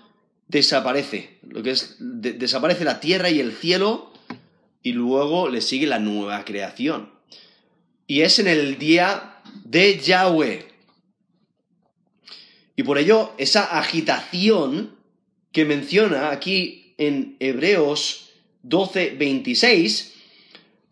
desaparece, 0.49 1.39
lo 1.43 1.63
que 1.63 1.71
es, 1.71 1.97
desaparece 2.01 2.85
la 2.85 2.99
tierra 2.99 3.31
y 3.31 3.39
el 3.39 3.53
cielo 3.53 4.13
y 4.83 4.93
luego 4.93 5.49
le 5.49 5.61
sigue 5.61 5.87
la 5.87 6.01
nueva 6.01 6.45
creación. 6.45 7.11
Y 8.07 8.23
es 8.23 8.39
en 8.39 8.49
el 8.49 8.79
día 8.79 9.43
de 9.65 9.99
Yahweh. 9.99 10.68
Y 12.79 12.85
por 12.85 12.97
ello 12.97 13.33
esa 13.39 13.77
agitación 13.77 14.95
que 15.51 15.65
menciona 15.65 16.31
aquí 16.31 16.95
en 16.97 17.35
Hebreos 17.41 18.29
12, 18.63 19.17
26, 19.19 20.15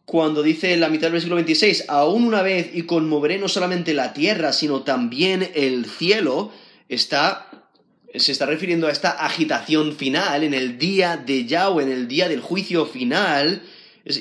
cuando 0.05 0.43
dice 0.43 0.73
en 0.73 0.81
la 0.81 0.89
mitad 0.89 1.03
del 1.03 1.13
versículo 1.13 1.37
26, 1.37 1.85
aún 1.87 2.25
una 2.25 2.43
vez 2.43 2.71
y 2.75 2.83
conmoveré 2.83 3.39
no 3.39 3.47
solamente 3.47 3.95
la 3.95 4.13
tierra, 4.15 4.53
sino 4.53 4.83
también 4.83 5.49
el 5.55 5.87
cielo, 5.87 6.51
está, 6.89 7.69
se 8.13 8.33
está 8.33 8.47
refiriendo 8.47 8.89
a 8.89 8.91
esta 8.91 9.25
agitación 9.25 9.95
final 9.95 10.43
en 10.43 10.55
el 10.55 10.79
día 10.79 11.17
de 11.17 11.45
Yahweh, 11.45 11.85
en 11.85 11.93
el 11.93 12.09
día 12.09 12.29
del 12.29 12.41
juicio 12.41 12.87
final, 12.87 13.63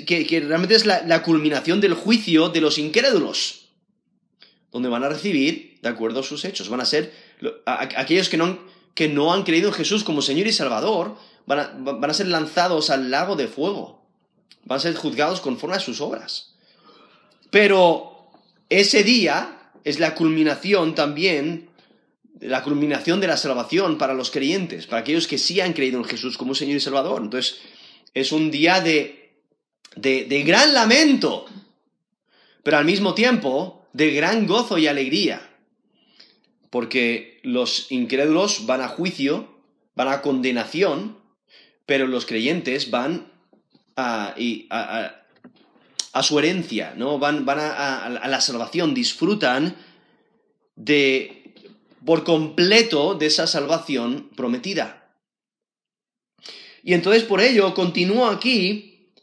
que, 0.05 0.43
realmente 0.45 0.75
es 0.75 0.85
la, 0.85 1.23
culminación 1.23 1.81
del 1.81 1.95
juicio 1.95 2.49
de 2.49 2.61
los 2.61 2.77
incrédulos, 2.77 3.69
donde 4.71 4.87
van 4.87 5.03
a 5.03 5.09
recibir, 5.09 5.79
de 5.81 5.89
acuerdo 5.89 6.19
a 6.19 6.23
sus 6.23 6.45
hechos, 6.45 6.69
van 6.69 6.81
a 6.81 6.85
ser 6.85 7.24
aquellos 7.65 8.29
que 8.29 8.37
no 8.37 8.75
que 8.95 9.09
no 9.09 9.33
han 9.33 9.43
creído 9.43 9.67
en 9.67 9.75
Jesús 9.75 10.03
como 10.03 10.21
Señor 10.21 10.47
y 10.47 10.53
Salvador 10.53 11.17
van 11.45 12.09
a, 12.09 12.13
ser 12.13 12.27
lanzados 12.27 12.89
al 12.89 13.11
lago 13.11 13.35
de 13.35 13.47
fuego. 13.47 14.01
Van 14.63 14.77
a 14.77 14.81
ser 14.81 14.95
juzgados 14.95 15.41
conforme 15.41 15.75
a 15.75 15.81
sus 15.81 16.01
obras. 16.01 16.55
Pero 17.51 18.31
ese 18.69 19.03
día 19.03 19.69
es 19.83 19.99
la 19.99 20.15
culminación 20.15 20.95
también, 20.95 21.69
la 22.39 22.63
culminación 22.63 23.19
de 23.19 23.27
la 23.27 23.37
salvación 23.37 23.97
para 23.97 24.15
los 24.15 24.31
creyentes, 24.31 24.87
para 24.87 25.01
aquellos 25.01 25.27
que 25.27 25.37
sí 25.37 25.59
han 25.59 25.73
creído 25.73 25.99
en 25.99 26.05
Jesús 26.05 26.37
como 26.37 26.55
Señor 26.55 26.77
y 26.77 26.79
Salvador. 26.79 27.21
Entonces, 27.21 27.59
es 28.13 28.31
un 28.31 28.49
día 28.49 28.79
de, 28.79 29.33
de 29.97 30.43
gran 30.43 30.73
lamento, 30.73 31.45
pero 32.63 32.77
al 32.77 32.85
mismo 32.85 33.13
tiempo 33.13 33.85
de 33.91 34.11
gran 34.11 34.47
gozo 34.47 34.77
y 34.77 34.87
alegría 34.87 35.54
porque 36.75 37.39
los 37.43 37.89
incrédulos 37.89 38.65
van 38.65 38.81
a 38.81 38.89
juicio, 38.89 39.47
van 39.95 40.09
a 40.09 40.21
condenación, 40.21 41.17
pero 41.85 42.05
los 42.05 42.25
creyentes 42.25 42.91
van 42.91 43.31
a, 43.95 44.35
su 46.21 46.37
herencia, 46.37 46.93
¿no? 46.97 47.17
Van, 47.17 47.45
van 47.45 47.59
a, 47.61 48.27
la 48.27 48.41
salvación, 48.41 48.93
disfrutan 48.93 49.77
de 50.75 51.53
por 52.03 52.25
completo 52.25 53.15
de 53.15 53.27
esa 53.27 53.47
salvación 53.47 54.29
prometida. 54.35 55.15
Y 56.83 56.93
entonces 56.93 57.23
por 57.23 57.39
ello 57.39 57.73
continúo 57.73 58.27
aquí 58.27 59.13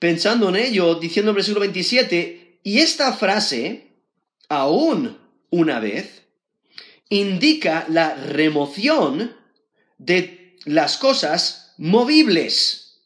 pensando 0.00 0.48
en 0.48 0.56
ello, 0.56 0.96
diciendo 0.96 1.30
en 1.30 1.34
el 1.34 1.36
versículo 1.36 1.60
27, 1.60 2.62
y 2.64 2.78
esta 2.78 3.12
frase, 3.12 3.92
aún 4.48 5.18
una 5.50 5.78
vez, 5.78 6.25
indica 7.08 7.86
la 7.88 8.14
remoción 8.14 9.36
de 9.98 10.56
las 10.64 10.96
cosas 10.98 11.74
movibles 11.78 13.02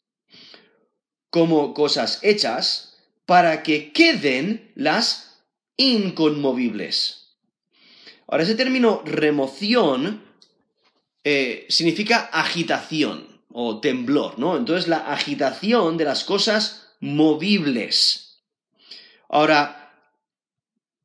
como 1.31 1.75
cosas 1.75 2.19
hechas 2.23 2.99
para 3.27 3.63
que 3.63 3.93
queden 3.93 4.73
las 4.75 5.43
inconmovibles. 5.77 7.37
Ahora, 8.27 8.45
ese 8.45 8.55
término 8.55 9.03
remoción 9.05 10.23
eh, 11.25 11.67
significa 11.69 12.31
agitación 12.33 13.43
o 13.53 13.81
temblor, 13.81 14.39
¿no? 14.39 14.57
Entonces, 14.57 14.89
la 14.89 15.13
agitación 15.13 15.97
de 15.97 16.05
las 16.05 16.25
cosas 16.25 16.95
movibles. 17.01 18.43
Ahora, 19.29 19.80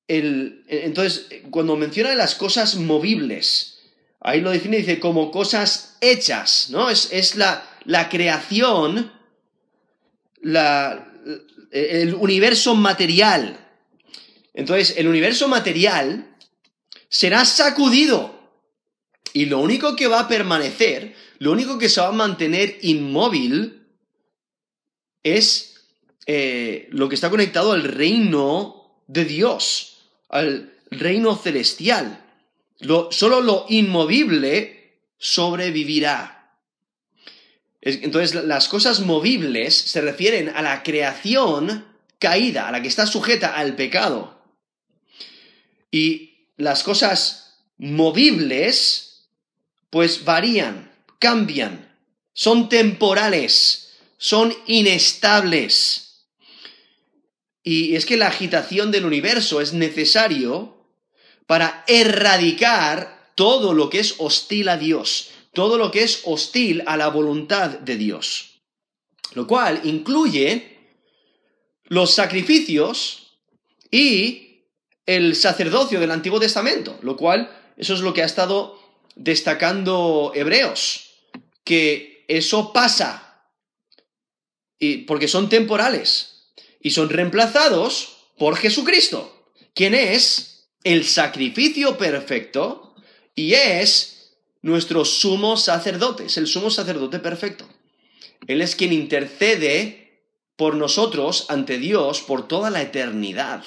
entonces, 0.07 1.27
cuando 1.49 1.75
menciona 1.75 2.13
las 2.15 2.35
cosas 2.35 2.75
movibles, 2.75 3.79
ahí 4.19 4.41
lo 4.41 4.51
define, 4.51 4.77
dice, 4.77 4.99
como 4.99 5.31
cosas 5.31 5.97
hechas, 6.01 6.69
¿no? 6.69 6.89
Es, 6.89 7.35
la, 7.35 7.67
la, 7.85 8.09
creación, 8.09 9.11
la, 10.41 11.11
el 11.71 12.13
universo 12.13 12.75
material. 12.75 13.59
Entonces, 14.53 14.95
el 14.97 15.07
universo 15.07 15.47
material 15.47 16.35
será 17.09 17.43
sacudido. 17.45 18.35
Y 19.33 19.47
lo 19.47 19.59
único 19.59 19.95
que 19.95 20.07
va 20.07 20.21
a 20.21 20.27
permanecer, 20.27 21.15
lo 21.39 21.51
único 21.51 21.77
que 21.77 21.89
se 21.89 21.99
va 21.99 22.07
a 22.07 22.13
mantener 22.13 22.77
inmóvil, 22.81 23.87
es 25.23 25.87
eh, 26.27 26.87
lo 26.91 27.09
que 27.09 27.15
está 27.15 27.29
conectado 27.29 27.73
al 27.73 27.83
reino 27.83 29.01
de 29.07 29.25
Dios, 29.25 29.94
al 30.29 30.73
reino 30.91 31.35
celestial. 31.35 32.21
solo 33.11 33.41
lo 33.41 33.65
inmovible 33.69 34.99
sobrevivirá. 35.17 36.35
Entonces, 37.81 38.33
las 38.45 38.67
cosas 38.67 39.01
movibles 39.01 39.75
se 39.75 40.01
refieren 40.01 40.49
a 40.49 40.61
la 40.61 40.81
creación 40.81 41.85
caída, 42.17 42.67
a 42.67 42.71
la 42.71 42.81
que 42.81 42.87
está 42.87 43.05
sujeta 43.05 43.55
al 43.55 43.75
pecado. 43.75 44.41
Y 45.91 46.49
las 46.57 46.83
cosas 46.83 47.59
movibles, 47.77 49.27
pues 49.89 50.25
varían, 50.25 50.91
cambian, 51.19 51.95
son 52.33 52.69
temporales, 52.69 53.93
son 54.17 54.53
inestables. 54.65 56.04
Y 57.67 57.95
es 57.95 58.05
que 58.05 58.15
la 58.15 58.27
agitación 58.27 58.91
del 58.91 59.05
universo 59.05 59.59
es 59.59 59.73
necesario 59.73 60.77
para 61.47 61.83
erradicar 61.87 63.31
todo 63.33 63.73
lo 63.73 63.89
que 63.89 63.99
es 63.99 64.15
hostil 64.19 64.69
a 64.69 64.77
Dios, 64.77 65.31
todo 65.51 65.79
lo 65.79 65.89
que 65.89 66.03
es 66.03 66.21
hostil 66.25 66.83
a 66.85 66.95
la 66.95 67.07
voluntad 67.07 67.71
de 67.71 67.97
Dios. 67.97 68.61
Lo 69.33 69.47
cual 69.47 69.81
incluye 69.83 70.77
los 71.85 72.13
sacrificios 72.13 73.33
y 73.89 74.67
el 75.07 75.35
sacerdocio 75.35 75.99
del 75.99 76.11
Antiguo 76.11 76.39
Testamento, 76.39 76.99
lo 77.01 77.17
cual 77.17 77.49
eso 77.77 77.95
es 77.95 78.01
lo 78.01 78.13
que 78.13 78.21
ha 78.21 78.25
estado 78.25 78.79
destacando 79.15 80.31
Hebreos, 80.35 81.15
que 81.63 82.25
eso 82.27 82.71
pasa, 82.71 83.43
y, 84.77 84.97
porque 84.97 85.27
son 85.27 85.49
temporales 85.49 86.34
y 86.85 86.91
son 86.91 87.09
reemplazados 87.09 88.17
por 88.37 88.57
Jesucristo, 88.57 89.49
quien 89.73 89.95
es 89.95 90.67
el 90.83 91.03
sacrificio 91.03 91.97
perfecto 91.97 92.93
y 93.33 93.55
es 93.55 94.35
nuestro 94.61 95.03
sumo 95.03 95.57
sacerdote, 95.57 96.25
es 96.25 96.37
el 96.37 96.45
sumo 96.45 96.69
sacerdote 96.69 97.17
perfecto. 97.17 97.67
Él 98.45 98.61
es 98.61 98.75
quien 98.75 98.93
intercede 98.93 100.21
por 100.55 100.75
nosotros 100.75 101.47
ante 101.49 101.79
Dios 101.79 102.21
por 102.21 102.47
toda 102.47 102.69
la 102.69 102.83
eternidad. 102.83 103.63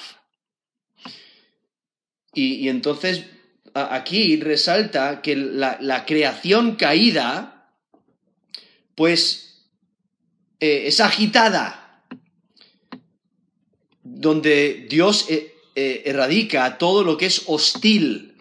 Y, 2.33 2.69
entonces 2.69 3.25
aquí 3.73 4.37
resalta 4.37 5.21
que 5.21 5.35
la, 5.35 6.05
creación 6.05 6.77
caída, 6.77 7.69
pues, 8.95 9.65
eh, 10.61 10.83
es 10.85 11.01
agitada, 11.01 11.88
donde 14.19 14.85
Dios 14.89 15.27
eh, 15.29 15.55
eh, 15.75 16.03
erradica 16.05 16.77
todo 16.77 17.05
lo 17.05 17.15
que 17.15 17.27
es 17.27 17.43
hostil 17.45 18.35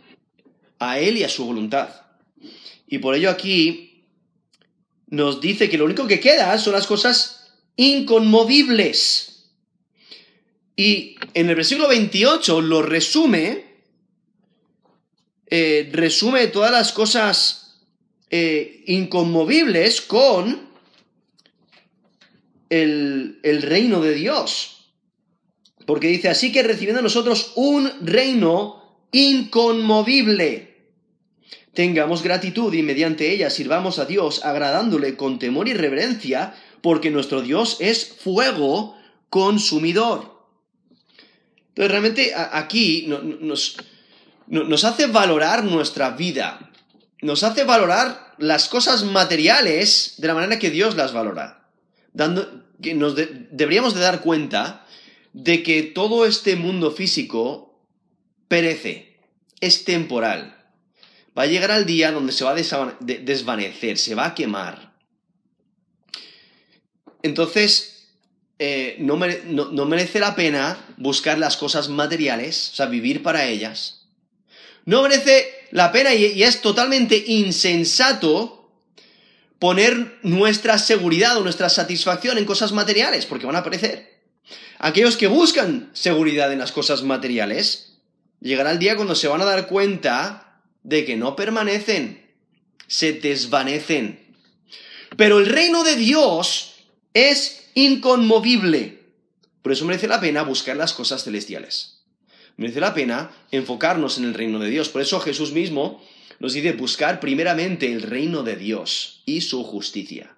a 0.81 0.99
Él 0.99 1.19
y 1.19 1.23
a 1.23 1.29
su 1.29 1.45
voluntad. 1.45 1.89
Y 2.89 2.99
por 2.99 3.15
ello 3.15 3.31
aquí 3.31 4.03
nos 5.07 5.41
dice 5.41 5.71
que 5.71 5.79
lo 5.79 5.85
único 5.85 6.09
que 6.09 6.19
queda 6.19 6.59
son 6.59 6.73
las 6.73 6.89
cosas 6.89 7.53
inconmovibles. 7.77 9.51
Y 10.75 11.15
en 11.35 11.49
el 11.49 11.55
versículo 11.55 11.87
28 11.87 12.61
lo 12.61 12.83
resume, 12.83 13.65
eh, 15.47 15.89
resume 15.93 16.49
todas 16.49 16.73
las 16.73 16.93
cosas 16.93 17.65
inconmovibles 18.31 20.03
con 20.03 20.69
el, 22.69 23.39
el 23.45 23.63
reino 23.63 24.03
de 24.03 24.15
Dios. 24.15 24.78
Porque 25.89 26.09
dice, 26.09 26.29
así 26.29 26.53
que 26.53 26.63
recibiendo 26.63 27.01
nosotros 27.01 27.53
un 27.57 27.91
reino 28.03 29.07
inconmovible 29.11 30.85
tengamos 31.73 32.23
gratitud 32.23 32.75
y 32.75 32.83
mediante 32.83 33.33
ella 33.33 33.49
sirvamos 33.49 33.99
a 33.99 34.05
Dios 34.05 34.45
agradándole 34.45 35.17
con 35.17 35.39
temor 35.39 35.67
y 35.67 35.73
reverencia, 35.73 36.55
porque 36.83 37.11
nuestro 37.11 37.41
Dios 37.41 37.79
es 37.81 38.07
fuego 38.07 38.99
consumidor. 39.31 40.47
Entonces 41.69 41.91
realmente 41.91 42.33
aquí 42.35 43.07
nos, 43.07 43.79
nos 44.47 44.85
hace 44.85 45.07
valorar 45.07 45.65
nuestra 45.65 46.11
vida, 46.11 46.71
nos 47.23 47.43
hace 47.45 47.65
valorar 47.65 48.35
las 48.37 48.69
cosas 48.69 49.05
materiales 49.05 50.17
de 50.19 50.29
la 50.29 50.35
manera 50.35 50.59
que 50.59 50.69
Dios 50.69 50.97
las 50.97 51.15
valora, 51.15 51.67
dando, 52.13 52.63
que 52.83 52.93
nos 52.93 53.17
deberíamos 53.17 53.95
de 53.95 54.01
dar 54.03 54.21
cuenta 54.21 54.85
de 55.43 55.63
que 55.63 55.83
todo 55.83 56.27
este 56.27 56.57
mundo 56.57 56.91
físico 56.91 57.81
perece, 58.49 59.17
es 59.61 59.85
temporal 59.85 60.59
va 61.39 61.45
a 61.45 61.47
llegar 61.47 61.71
al 61.71 61.87
día 61.87 62.11
donde 62.11 62.33
se 62.33 62.45
va 62.45 62.51
a 62.51 62.97
desvanecer, 63.01 63.97
se 63.97 64.15
va 64.17 64.27
a 64.27 64.35
quemar. 64.35 64.93
Entonces, 67.23 68.09
eh, 68.59 68.97
no, 68.99 69.17
merece 69.87 70.19
la 70.19 70.35
pena 70.35 70.95
buscar 70.97 71.39
las 71.39 71.57
cosas 71.57 71.89
materiales, 71.89 72.71
o 72.73 72.77
sea, 72.77 72.87
vivir 72.87 73.23
para 73.23 73.47
ellas. 73.47 74.07
No 74.85 75.03
merece 75.03 75.69
la 75.71 75.93
pena 75.93 76.13
y, 76.13 76.43
es 76.43 76.61
totalmente 76.61 77.23
insensato 77.27 78.73
poner 79.61 80.19
nuestra 80.23 80.79
seguridad 80.79 81.37
o 81.37 81.43
nuestra 81.43 81.69
satisfacción 81.69 82.39
en 82.39 82.47
cosas 82.47 82.73
materiales, 82.73 83.27
porque 83.27 83.47
van 83.47 83.57
a 83.57 83.61
aparecer. 83.61 84.18
Aquellos 84.79 85.17
que 85.17 85.27
buscan 85.27 85.91
seguridad 85.93 86.53
en 86.53 86.61
las 86.61 86.73
cosas 86.73 87.03
materiales, 87.03 87.99
llegará 88.41 88.71
el 88.71 88.79
día 88.79 88.97
cuando 88.97 89.15
se 89.15 89.29
van 89.29 89.41
a 89.41 89.45
dar 89.45 89.67
cuenta 89.67 90.63
de 90.85 91.05
que 91.05 91.17
no 91.17 91.35
permanecen, 91.35 92.31
se 92.87 93.13
desvanecen. 93.13 94.35
Pero 95.17 95.39
el 95.39 95.47
reino 95.47 95.83
de 95.83 95.97
Dios 95.97 96.75
es 97.13 97.67
inconmovible. 97.75 99.03
Por 99.63 99.73
eso 99.73 99.85
merece 99.85 100.07
la 100.07 100.21
pena 100.21 100.43
buscar 100.43 100.77
las 100.77 100.93
cosas 100.93 101.25
celestiales. 101.25 102.05
Merece 102.57 102.81
la 102.81 102.95
pena 102.95 103.31
enfocarnos 103.51 104.19
en 104.19 104.25
el 104.25 104.35
reino 104.35 104.59
de 104.59 104.71
Dios. 104.71 104.89
Por 104.89 105.03
eso 105.03 105.21
Jesús 105.21 105.53
mismo 105.53 106.03
nos 106.39 106.53
dice 106.53 106.73
buscar 106.73 107.21
primeramente 107.21 107.93
el 107.93 108.03
reino 108.03 108.43
de 108.45 108.57
Dios 108.57 109.23
y 109.27 109.41
su 109.41 109.65
justicia. 109.65 110.37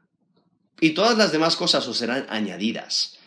Y 0.81 0.91
todas 0.91 1.19
las 1.19 1.31
demás 1.31 1.57
cosas 1.57 1.87
os 1.87 1.99
serán 1.99 2.27
añadidas. 2.31 3.20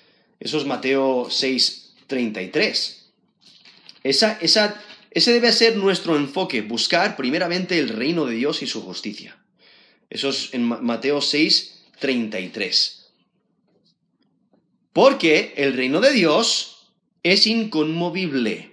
Eso 0.43 0.57
es 0.57 0.65
Mateo 0.65 1.29
6, 1.29 1.93
33. 2.07 3.11
Esa, 4.03 4.37
esa 4.41 4.83
ese 5.13 5.31
debe 5.31 5.51
ser 5.51 5.77
nuestro 5.77 6.15
enfoque, 6.15 6.61
buscar 6.61 7.15
primeramente 7.15 7.77
el 7.77 7.89
reino 7.89 8.25
de 8.25 8.35
Dios 8.35 8.63
y 8.63 8.67
su 8.67 8.81
justicia. 8.81 9.37
Eso 10.09 10.29
es 10.29 10.53
en 10.53 10.63
Mateo 10.63 11.21
6, 11.21 11.83
33. 11.99 13.11
Porque 14.91 15.53
el 15.55 15.73
reino 15.77 16.01
de 16.01 16.11
Dios 16.11 16.89
es 17.21 17.45
inconmovible. 17.45 18.71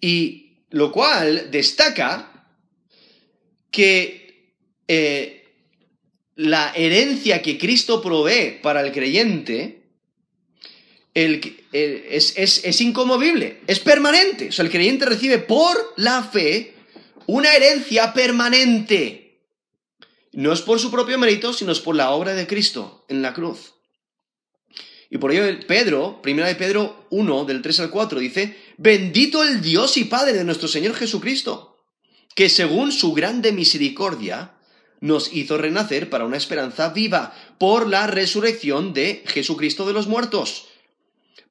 Y 0.00 0.64
lo 0.70 0.90
cual 0.90 1.52
destaca 1.52 2.46
que 3.70 4.54
eh, 4.88 5.37
la 6.38 6.72
herencia 6.76 7.42
que 7.42 7.58
Cristo 7.58 8.00
provee 8.00 8.60
para 8.62 8.80
el 8.80 8.92
creyente 8.92 9.82
es, 11.12 12.80
incomovible, 12.80 13.60
es 13.66 13.80
permanente. 13.80 14.50
O 14.50 14.52
sea, 14.52 14.64
el 14.64 14.70
creyente 14.70 15.04
recibe 15.04 15.38
por 15.38 15.94
la 15.96 16.22
fe 16.22 16.76
una 17.26 17.52
herencia 17.52 18.12
permanente. 18.12 19.40
No 20.32 20.52
es 20.52 20.62
por 20.62 20.78
su 20.78 20.92
propio 20.92 21.18
mérito, 21.18 21.52
sino 21.52 21.72
es 21.72 21.80
por 21.80 21.96
la 21.96 22.12
obra 22.12 22.34
de 22.34 22.46
Cristo 22.46 23.04
en 23.08 23.20
la 23.20 23.34
cruz. 23.34 23.74
Y 25.10 25.18
por 25.18 25.32
ello 25.32 25.42
Pedro, 25.66 26.22
primera 26.22 26.46
de 26.46 26.54
Pedro 26.54 27.08
1, 27.10 27.46
del 27.46 27.62
3 27.62 27.80
al 27.80 27.90
4, 27.90 28.20
dice, 28.20 28.56
bendito 28.76 29.42
el 29.42 29.60
Dios 29.60 29.96
y 29.96 30.04
Padre 30.04 30.34
de 30.34 30.44
nuestro 30.44 30.68
Señor 30.68 30.94
Jesucristo, 30.94 31.78
que 32.36 32.48
según 32.48 32.92
su 32.92 33.12
grande 33.12 33.50
misericordia 33.50 34.54
nos 35.00 35.32
hizo 35.32 35.58
renacer 35.58 36.10
para 36.10 36.24
una 36.24 36.36
esperanza 36.36 36.90
viva 36.90 37.34
por 37.58 37.88
la 37.88 38.06
resurrección 38.06 38.92
de 38.92 39.22
Jesucristo 39.26 39.86
de 39.86 39.92
los 39.92 40.06
muertos 40.06 40.68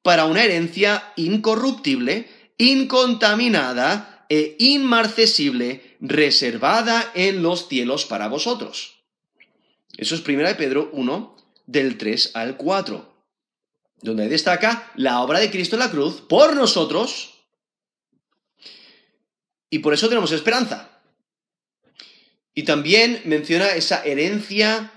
para 0.02 0.24
una 0.24 0.42
herencia 0.42 1.12
incorruptible, 1.16 2.28
incontaminada 2.56 4.24
e 4.30 4.56
inmarcesible, 4.58 5.96
reservada 6.00 7.10
en 7.14 7.42
los 7.42 7.68
cielos 7.68 8.04
para 8.04 8.28
vosotros. 8.28 9.02
Eso 9.96 10.14
es 10.14 10.26
1 10.26 10.56
Pedro 10.56 10.90
1, 10.92 11.36
del 11.66 11.98
3 11.98 12.30
al 12.34 12.56
4, 12.56 13.14
donde 14.00 14.28
destaca 14.28 14.90
la 14.96 15.20
obra 15.20 15.40
de 15.40 15.50
Cristo 15.50 15.76
en 15.76 15.80
la 15.80 15.90
cruz 15.90 16.20
por 16.20 16.54
nosotros, 16.54 17.34
y 19.70 19.80
por 19.80 19.92
eso 19.92 20.08
tenemos 20.08 20.32
esperanza. 20.32 20.97
Y 22.58 22.64
también 22.64 23.22
menciona 23.24 23.68
esa 23.68 24.04
herencia 24.04 24.90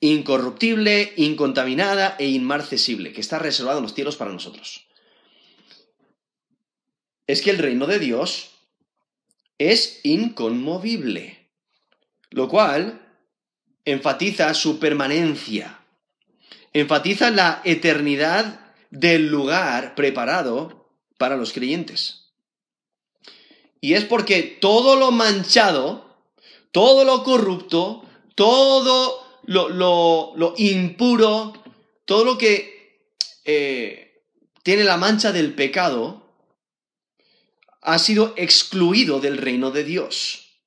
incorruptible, 0.00 1.12
incontaminada 1.14 2.16
e 2.18 2.26
inmarcesible, 2.26 3.12
que 3.12 3.20
está 3.20 3.38
reservada 3.38 3.76
en 3.78 3.84
los 3.84 3.94
cielos 3.94 4.16
para 4.16 4.32
nosotros. 4.32 4.88
Es 7.28 7.40
que 7.40 7.50
el 7.50 7.58
reino 7.58 7.86
de 7.86 8.00
Dios 8.00 8.50
es 9.58 10.00
inconmovible, 10.02 11.52
lo 12.30 12.48
cual 12.48 13.00
enfatiza 13.84 14.52
su 14.52 14.80
permanencia, 14.80 15.86
enfatiza 16.72 17.30
la 17.30 17.62
eternidad 17.64 18.74
del 18.90 19.28
lugar 19.28 19.94
preparado 19.94 20.90
para 21.16 21.36
los 21.36 21.52
creyentes. 21.52 22.32
Y 23.80 23.94
es 23.94 24.04
porque 24.04 24.42
todo 24.42 24.96
lo 24.96 25.12
manchado, 25.12 26.03
todo 26.74 27.04
lo 27.04 27.22
corrupto, 27.22 28.02
todo 28.34 29.24
lo, 29.44 30.54
impuro, 30.56 31.52
todo 32.04 32.24
lo 32.24 32.36
que 32.36 33.06
eh, 33.44 34.24
tiene 34.64 34.82
la 34.82 34.96
mancha 34.96 35.30
del 35.30 35.54
pecado, 35.54 36.36
ha 37.80 37.96
sido 38.00 38.34
excluido 38.36 39.20
del 39.20 39.38
reino 39.38 39.70
de 39.70 39.84
Dios. 39.84 40.58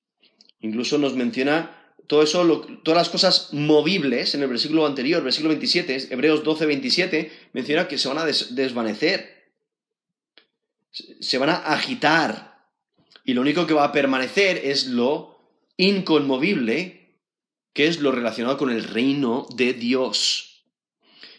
Incluso 0.61 0.97
nos 0.97 1.13
menciona 1.13 1.93
todo 2.07 2.23
eso, 2.23 2.65
todas 2.83 2.97
las 2.97 3.09
cosas 3.09 3.49
movibles 3.51 4.33
en 4.33 4.43
el 4.43 4.47
versículo 4.47 4.85
anterior, 4.85 5.21
versículo 5.21 5.49
27, 5.49 6.07
Hebreos 6.13 6.41
12, 6.41 6.67
27, 6.67 7.49
menciona 7.51 7.89
que 7.89 7.97
se 7.97 8.07
van 8.07 8.19
a 8.19 8.25
desvanecer, 8.25 9.51
se 11.19 11.37
van 11.37 11.49
a 11.49 11.55
agitar, 11.73 12.65
y 13.25 13.33
lo 13.33 13.41
único 13.41 13.67
que 13.67 13.73
va 13.73 13.83
a 13.83 13.91
permanecer 13.91 14.61
es 14.63 14.87
lo 14.87 15.36
inconmovible 15.77 17.21
que 17.73 17.87
es 17.87 17.99
lo 17.99 18.11
relacionado 18.11 18.57
con 18.57 18.71
el 18.71 18.83
reino 18.83 19.47
de 19.55 19.73
Dios. 19.73 20.63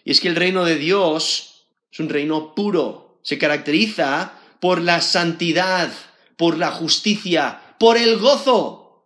Y 0.05 0.13
es 0.13 0.21
que 0.21 0.29
el 0.29 0.37
reino 0.37 0.65
de 0.65 0.77
Dios 0.77 1.67
es 1.91 2.01
un 2.01 2.09
reino 2.09 2.55
puro, 2.55 3.19
se 3.23 3.39
caracteriza 3.39 4.39
por 4.61 4.81
la 4.81 5.01
santidad, 5.01 5.93
por 6.37 6.57
la 6.57 6.71
justicia, 6.71 7.75
por 7.79 7.97
el 7.97 8.19
gozo. 8.19 9.05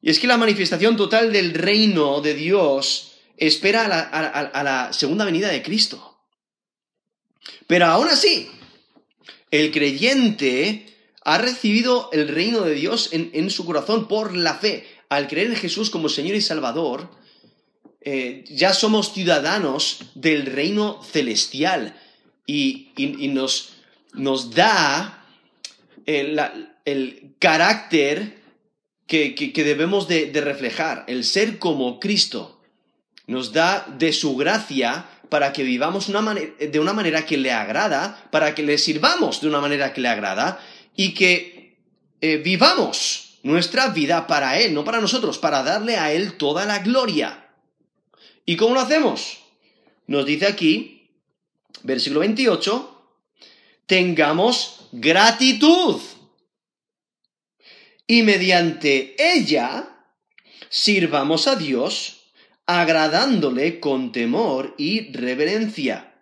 Y 0.00 0.10
es 0.10 0.18
que 0.18 0.26
la 0.26 0.38
manifestación 0.38 0.96
total 0.96 1.32
del 1.32 1.54
reino 1.54 2.20
de 2.20 2.34
Dios 2.34 3.12
espera 3.36 3.84
a 3.84 4.62
la, 4.62 4.92
segunda 4.92 5.24
venida 5.24 5.48
de 5.48 5.62
Cristo. 5.62 6.18
Pero 7.66 7.86
aún 7.86 8.08
así, 8.08 8.50
el 9.50 9.70
creyente 9.70 10.91
ha 11.24 11.38
recibido 11.38 12.10
el 12.12 12.28
reino 12.28 12.62
de 12.62 12.74
Dios 12.74 13.10
en, 13.12 13.50
su 13.50 13.64
corazón 13.64 14.08
por 14.08 14.36
la 14.36 14.54
fe 14.54 14.86
al 15.08 15.28
creer 15.28 15.48
en 15.48 15.56
Jesús 15.56 15.90
como 15.90 16.08
Señor 16.08 16.36
y 16.36 16.40
Salvador, 16.40 17.10
eh, 18.00 18.44
ya 18.48 18.72
somos 18.72 19.12
ciudadanos 19.12 20.00
del 20.14 20.46
reino 20.46 21.02
celestial 21.02 21.94
y, 22.46 22.92
nos, 23.30 23.74
nos, 24.14 24.54
da 24.54 25.26
el, 26.06 27.34
carácter 27.38 28.42
que, 29.06 29.52
debemos 29.54 30.08
de, 30.08 30.32
reflejar, 30.42 31.04
el 31.06 31.24
ser 31.24 31.58
como 31.58 32.00
Cristo. 32.00 32.60
Nos 33.26 33.52
da 33.52 33.86
de 33.98 34.12
su 34.12 34.34
gracia 34.36 35.06
para 35.28 35.52
que 35.52 35.62
vivamos 35.62 36.10
de 36.10 36.80
una 36.80 36.92
manera 36.92 37.24
que 37.24 37.36
le 37.36 37.52
agrada, 37.52 38.28
para 38.32 38.54
que 38.54 38.62
le 38.62 38.78
sirvamos 38.78 39.40
de 39.40 39.48
una 39.48 39.60
manera 39.60 39.92
que 39.92 40.00
le 40.00 40.08
agrada 40.08 40.58
y 40.96 41.14
que 41.14 41.78
eh, 42.20 42.36
vivamos 42.38 43.38
nuestra 43.42 43.88
vida 43.88 44.26
para 44.26 44.58
Él, 44.58 44.74
no 44.74 44.84
para 44.84 45.00
nosotros, 45.00 45.38
para 45.38 45.62
darle 45.62 45.96
a 45.96 46.12
Él 46.12 46.34
toda 46.34 46.64
la 46.64 46.78
gloria. 46.80 47.48
¿Y 48.44 48.56
cómo 48.56 48.74
lo 48.74 48.80
hacemos? 48.80 49.38
Nos 50.06 50.26
dice 50.26 50.46
aquí, 50.46 51.10
versículo 51.82 52.20
28, 52.20 53.16
tengamos 53.86 54.88
gratitud. 54.92 56.00
Y 58.06 58.22
mediante 58.22 59.16
ella 59.18 60.06
sirvamos 60.68 61.46
a 61.46 61.56
Dios 61.56 62.22
agradándole 62.66 63.80
con 63.80 64.12
temor 64.12 64.74
y 64.78 65.12
reverencia. 65.12 66.14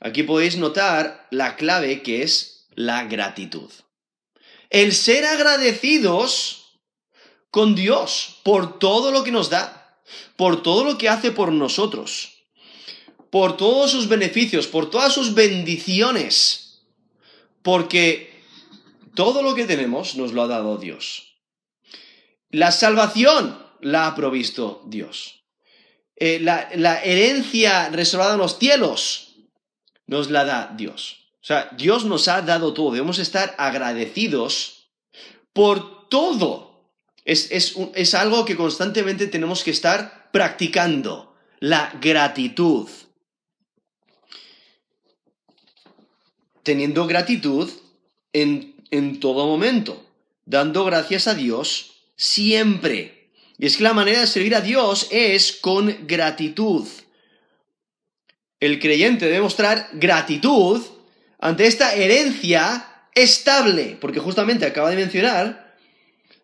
Aquí 0.00 0.22
podéis 0.22 0.56
notar 0.56 1.26
la 1.30 1.56
clave 1.56 2.02
que 2.02 2.22
es 2.22 2.57
la 2.78 3.04
gratitud 3.04 3.70
el 4.70 4.92
ser 4.94 5.24
agradecidos 5.24 6.78
con 7.50 7.74
Dios 7.74 8.40
por 8.42 8.78
todo 8.78 9.10
lo 9.10 9.24
que 9.24 9.32
nos 9.32 9.50
da, 9.50 9.98
por 10.36 10.62
todo 10.62 10.84
lo 10.84 10.98
que 10.98 11.08
hace 11.08 11.32
por 11.32 11.52
nosotros, 11.52 12.44
por 13.30 13.56
todos 13.56 13.90
sus 13.90 14.08
beneficios, 14.08 14.66
por 14.66 14.90
todas 14.90 15.12
sus 15.12 15.34
bendiciones, 15.34 16.82
porque 17.62 18.42
todo 19.14 19.42
lo 19.42 19.54
que 19.54 19.64
tenemos 19.64 20.16
nos 20.16 20.32
lo 20.32 20.42
ha 20.42 20.46
dado 20.46 20.76
Dios. 20.76 21.36
La 22.50 22.70
salvación 22.70 23.58
la 23.80 24.06
ha 24.06 24.14
provisto 24.14 24.82
Dios. 24.86 25.44
Eh, 26.16 26.40
la, 26.40 26.68
la 26.74 27.02
herencia 27.02 27.90
reservada 27.90 28.34
en 28.34 28.40
los 28.40 28.58
cielos 28.58 29.36
nos 30.06 30.30
la 30.30 30.44
da 30.44 30.74
Dios. 30.76 31.27
O 31.40 31.46
sea, 31.48 31.70
Dios 31.76 32.04
nos 32.04 32.28
ha 32.28 32.42
dado 32.42 32.74
todo. 32.74 32.92
Debemos 32.92 33.18
estar 33.18 33.54
agradecidos 33.58 34.90
por 35.52 36.08
todo. 36.08 36.92
Es, 37.24 37.50
es, 37.50 38.14
algo 38.14 38.44
que 38.44 38.56
constantemente 38.56 39.26
tenemos 39.26 39.62
que 39.62 39.70
estar 39.70 40.30
practicando. 40.32 41.34
La 41.60 41.92
gratitud. 42.00 42.88
Teniendo 46.62 47.06
gratitud 47.06 47.70
en, 48.32 48.76
en 48.90 49.20
todo 49.20 49.46
momento. 49.46 50.04
Dando 50.44 50.84
gracias 50.84 51.28
a 51.28 51.34
Dios 51.34 51.92
siempre. 52.16 53.30
Y 53.58 53.66
es 53.66 53.76
que 53.76 53.84
la 53.84 53.92
manera 53.92 54.20
de 54.20 54.26
servir 54.26 54.54
a 54.54 54.60
Dios 54.60 55.08
es 55.10 55.52
con 55.52 56.06
gratitud. 56.06 56.86
El 58.60 58.80
creyente 58.80 59.26
debe 59.26 59.40
mostrar 59.40 59.88
gratitud 59.92 60.82
ante 61.38 61.66
esta 61.66 61.94
herencia 61.94 63.06
estable, 63.14 63.96
porque 64.00 64.20
justamente 64.20 64.66
acaba 64.66 64.90
de 64.90 64.96
mencionar 64.96 65.76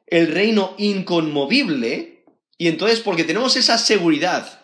el 0.07 0.28
reino 0.28 0.74
inconmovible, 0.78 2.24
y 2.59 2.68
entonces 2.68 3.00
porque 3.00 3.24
tenemos 3.24 3.57
esa 3.57 3.78
seguridad 3.78 4.61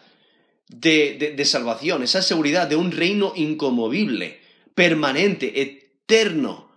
de, 0.69 1.35
de, 1.37 1.45
salvación, 1.45 2.03
esa 2.03 2.23
seguridad 2.23 2.69
de 2.69 2.77
un 2.77 2.93
reino 2.93 3.33
inconmovible, 3.35 4.41
permanente, 4.75 5.61
eterno, 5.61 6.71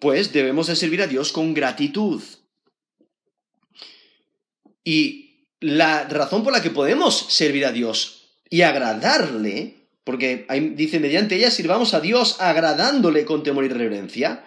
pues 0.00 0.32
debemos 0.32 0.68
de 0.68 0.76
servir 0.76 1.02
a 1.02 1.06
Dios 1.06 1.32
con 1.32 1.52
gratitud. 1.52 2.22
Y 4.84 5.44
la 5.60 6.04
razón 6.04 6.44
por 6.44 6.52
la 6.52 6.62
que 6.62 6.70
podemos 6.70 7.26
servir 7.28 7.66
a 7.66 7.72
Dios 7.72 8.30
y 8.48 8.62
agradarle 8.62 9.75
porque 10.06 10.46
ahí 10.48 10.60
dice, 10.76 11.00
mediante 11.00 11.34
ella 11.34 11.50
sirvamos 11.50 11.92
a 11.92 11.98
Dios 11.98 12.36
agradándole 12.38 13.24
con 13.24 13.42
temor 13.42 13.64
y 13.64 13.68
reverencia. 13.68 14.44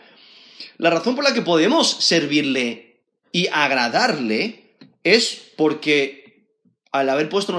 La 0.77 0.89
razón 0.89 1.15
por 1.15 1.25
la 1.25 1.33
que 1.33 1.41
podemos 1.41 1.97
servirle 1.99 3.01
y 3.33 3.47
agradarle 3.47 4.77
es 5.03 5.51
porque 5.57 6.47
al 6.93 7.09
haber 7.09 7.27
puesto 7.27 7.51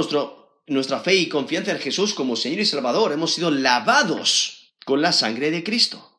nuestra 0.66 1.00
fe 1.00 1.14
y 1.16 1.28
confianza 1.28 1.72
en 1.72 1.78
Jesús 1.78 2.14
como 2.14 2.36
Señor 2.36 2.60
y 2.60 2.64
Salvador, 2.64 3.12
hemos 3.12 3.34
sido 3.34 3.50
lavados 3.50 4.72
con 4.86 5.02
la 5.02 5.12
sangre 5.12 5.50
de 5.50 5.62
Cristo. 5.62 6.10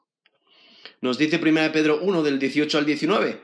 Nos 1.02 1.18
dice 1.18 1.40
1 1.42 1.72
Pedro 1.72 2.00
1 2.04 2.22
del 2.22 2.38
18 2.38 2.78
al 2.78 2.86
19, 2.86 3.42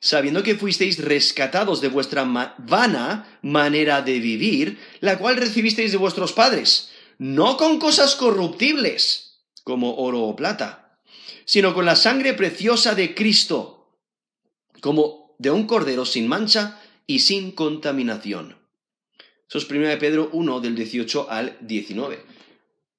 sabiendo 0.00 0.42
que 0.42 0.56
fuisteis 0.56 0.98
rescatados 0.98 1.80
de 1.80 1.88
vuestra 1.88 2.24
vana 2.58 3.38
manera 3.42 4.02
de 4.02 4.18
vivir, 4.18 4.76
la 4.98 5.18
cual 5.18 5.36
recibisteis 5.36 5.92
de 5.92 5.98
vuestros 5.98 6.32
padres 6.32 6.90
no 7.18 7.56
con 7.56 7.78
cosas 7.78 8.14
corruptibles, 8.14 9.40
como 9.64 9.96
oro 9.96 10.22
o 10.22 10.36
plata, 10.36 10.98
sino 11.44 11.74
con 11.74 11.84
la 11.84 11.96
sangre 11.96 12.34
preciosa 12.34 12.94
de 12.94 13.14
Cristo, 13.14 13.92
como 14.80 15.34
de 15.38 15.50
un 15.50 15.66
cordero 15.66 16.04
sin 16.04 16.28
mancha 16.28 16.80
y 17.06 17.20
sin 17.20 17.52
contaminación. 17.52 18.56
Eso 19.48 19.58
es 19.58 19.70
1 19.70 19.98
Pedro 19.98 20.28
1 20.32 20.60
del 20.60 20.74
18 20.74 21.30
al 21.30 21.56
19. 21.60 22.16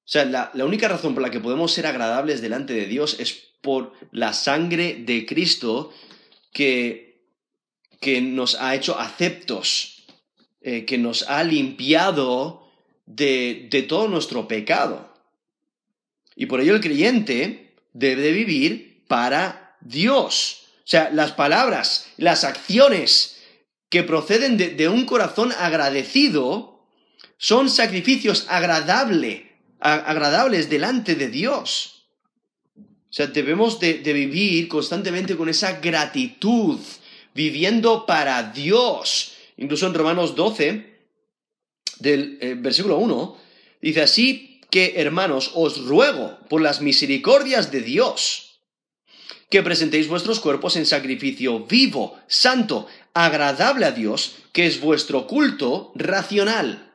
O 0.07 0.09
sea, 0.09 0.23
la, 0.23 0.51
única 0.63 0.87
razón 0.87 1.13
por 1.13 1.21
la 1.21 1.31
que 1.31 1.41
podemos 1.41 1.73
ser 1.73 1.85
agradables 1.85 2.41
delante 2.41 2.73
de 2.73 2.85
Dios 2.85 3.19
es 3.19 3.33
por 3.61 3.91
la 4.11 4.31
sangre 4.31 4.95
de 4.95 5.25
Cristo 5.25 5.91
que, 6.53 7.25
que 7.99 8.21
nos 8.21 8.55
ha 8.55 8.73
hecho 8.75 8.97
aceptos, 8.97 10.05
eh, 10.61 10.85
que 10.85 10.97
nos 10.97 11.23
ha 11.23 11.43
limpiado 11.43 12.66
de, 13.07 13.67
de 13.71 13.81
todo 13.83 14.07
nuestro 14.07 14.47
pecado. 14.47 15.11
Y 16.35 16.45
por 16.45 16.61
ello 16.61 16.75
el 16.75 16.81
creyente 16.81 17.73
debe 17.93 18.21
de 18.21 18.31
vivir 18.31 19.03
para 19.07 19.75
Dios. 19.81 20.67
O 20.79 20.89
sea, 20.89 21.09
las 21.11 21.31
palabras, 21.31 22.07
las 22.17 22.43
acciones 22.43 23.37
que 23.89 24.03
proceden 24.03 24.57
de, 24.57 24.89
un 24.89 25.05
corazón 25.05 25.51
agradecido 25.57 26.85
son 27.37 27.69
sacrificios 27.69 28.45
agradables 28.49 29.43
delante 30.69 31.15
de 31.15 31.29
Dios. 31.29 32.05
O 32.77 33.13
sea, 33.13 33.27
debemos 33.27 33.79
de, 33.79 33.93
vivir 34.13 34.67
constantemente 34.67 35.35
con 35.37 35.49
esa 35.49 35.79
gratitud, 35.79 36.79
viviendo 37.33 38.05
para 38.05 38.43
Dios. 38.43 39.33
Incluso 39.57 39.87
en 39.87 39.93
Romanos 39.93 40.35
12, 40.35 40.96
del 41.99 42.37
eh, 42.41 42.55
versículo 42.57 42.97
1, 42.97 43.37
dice 43.81 44.01
así, 44.01 44.61
que, 44.69 44.93
hermanos, 44.97 45.51
os 45.55 45.85
ruego 45.85 46.37
por 46.49 46.61
las 46.61 46.81
misericordias 46.81 47.71
de 47.71 47.81
Dios, 47.81 48.59
que 49.49 49.63
presentéis 49.63 50.07
vuestros 50.07 50.39
cuerpos 50.39 50.75
en 50.75 50.85
sacrificio 50.85 51.65
vivo, 51.65 52.17
santo, 52.27 52.87
agradable 53.13 53.85
a 53.85 53.91
Dios, 53.91 54.35
que 54.51 54.67
es 54.67 54.81
vuestro 54.81 55.25
culto 55.25 55.93
racional. 55.95 56.91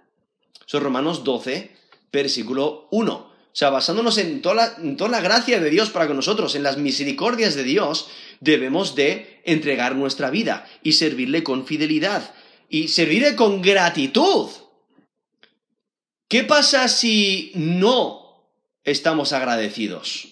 Son 0.66 0.82
Romanos 0.82 1.24
12, 1.24 1.70
versículo 2.12 2.88
1. 2.90 3.12
O 3.52 3.54
sea, 3.54 3.70
basándonos 3.70 4.16
en 4.18 4.40
toda, 4.40 4.54
la, 4.54 4.96
toda 4.96 5.10
la 5.10 5.20
gracia 5.20 5.60
de 5.60 5.70
Dios 5.70 5.90
para 5.90 6.06
con 6.06 6.16
nosotros, 6.16 6.54
en 6.54 6.62
las 6.62 6.78
misericordias 6.78 7.54
de 7.54 7.64
Dios, 7.64 8.08
debemos 8.40 8.94
de 8.94 9.40
entregar 9.44 9.94
nuestra 9.94 10.30
vida 10.30 10.66
y 10.82 10.92
servirle 10.92 11.42
con 11.42 11.66
fidelidad 11.66 12.34
y 12.68 12.88
servirle 12.88 13.36
con 13.36 13.60
gratitud. 13.60 14.48
¿Qué 16.32 16.44
pasa 16.44 16.88
si 16.88 17.52
no 17.54 18.48
estamos 18.84 19.34
agradecidos? 19.34 20.28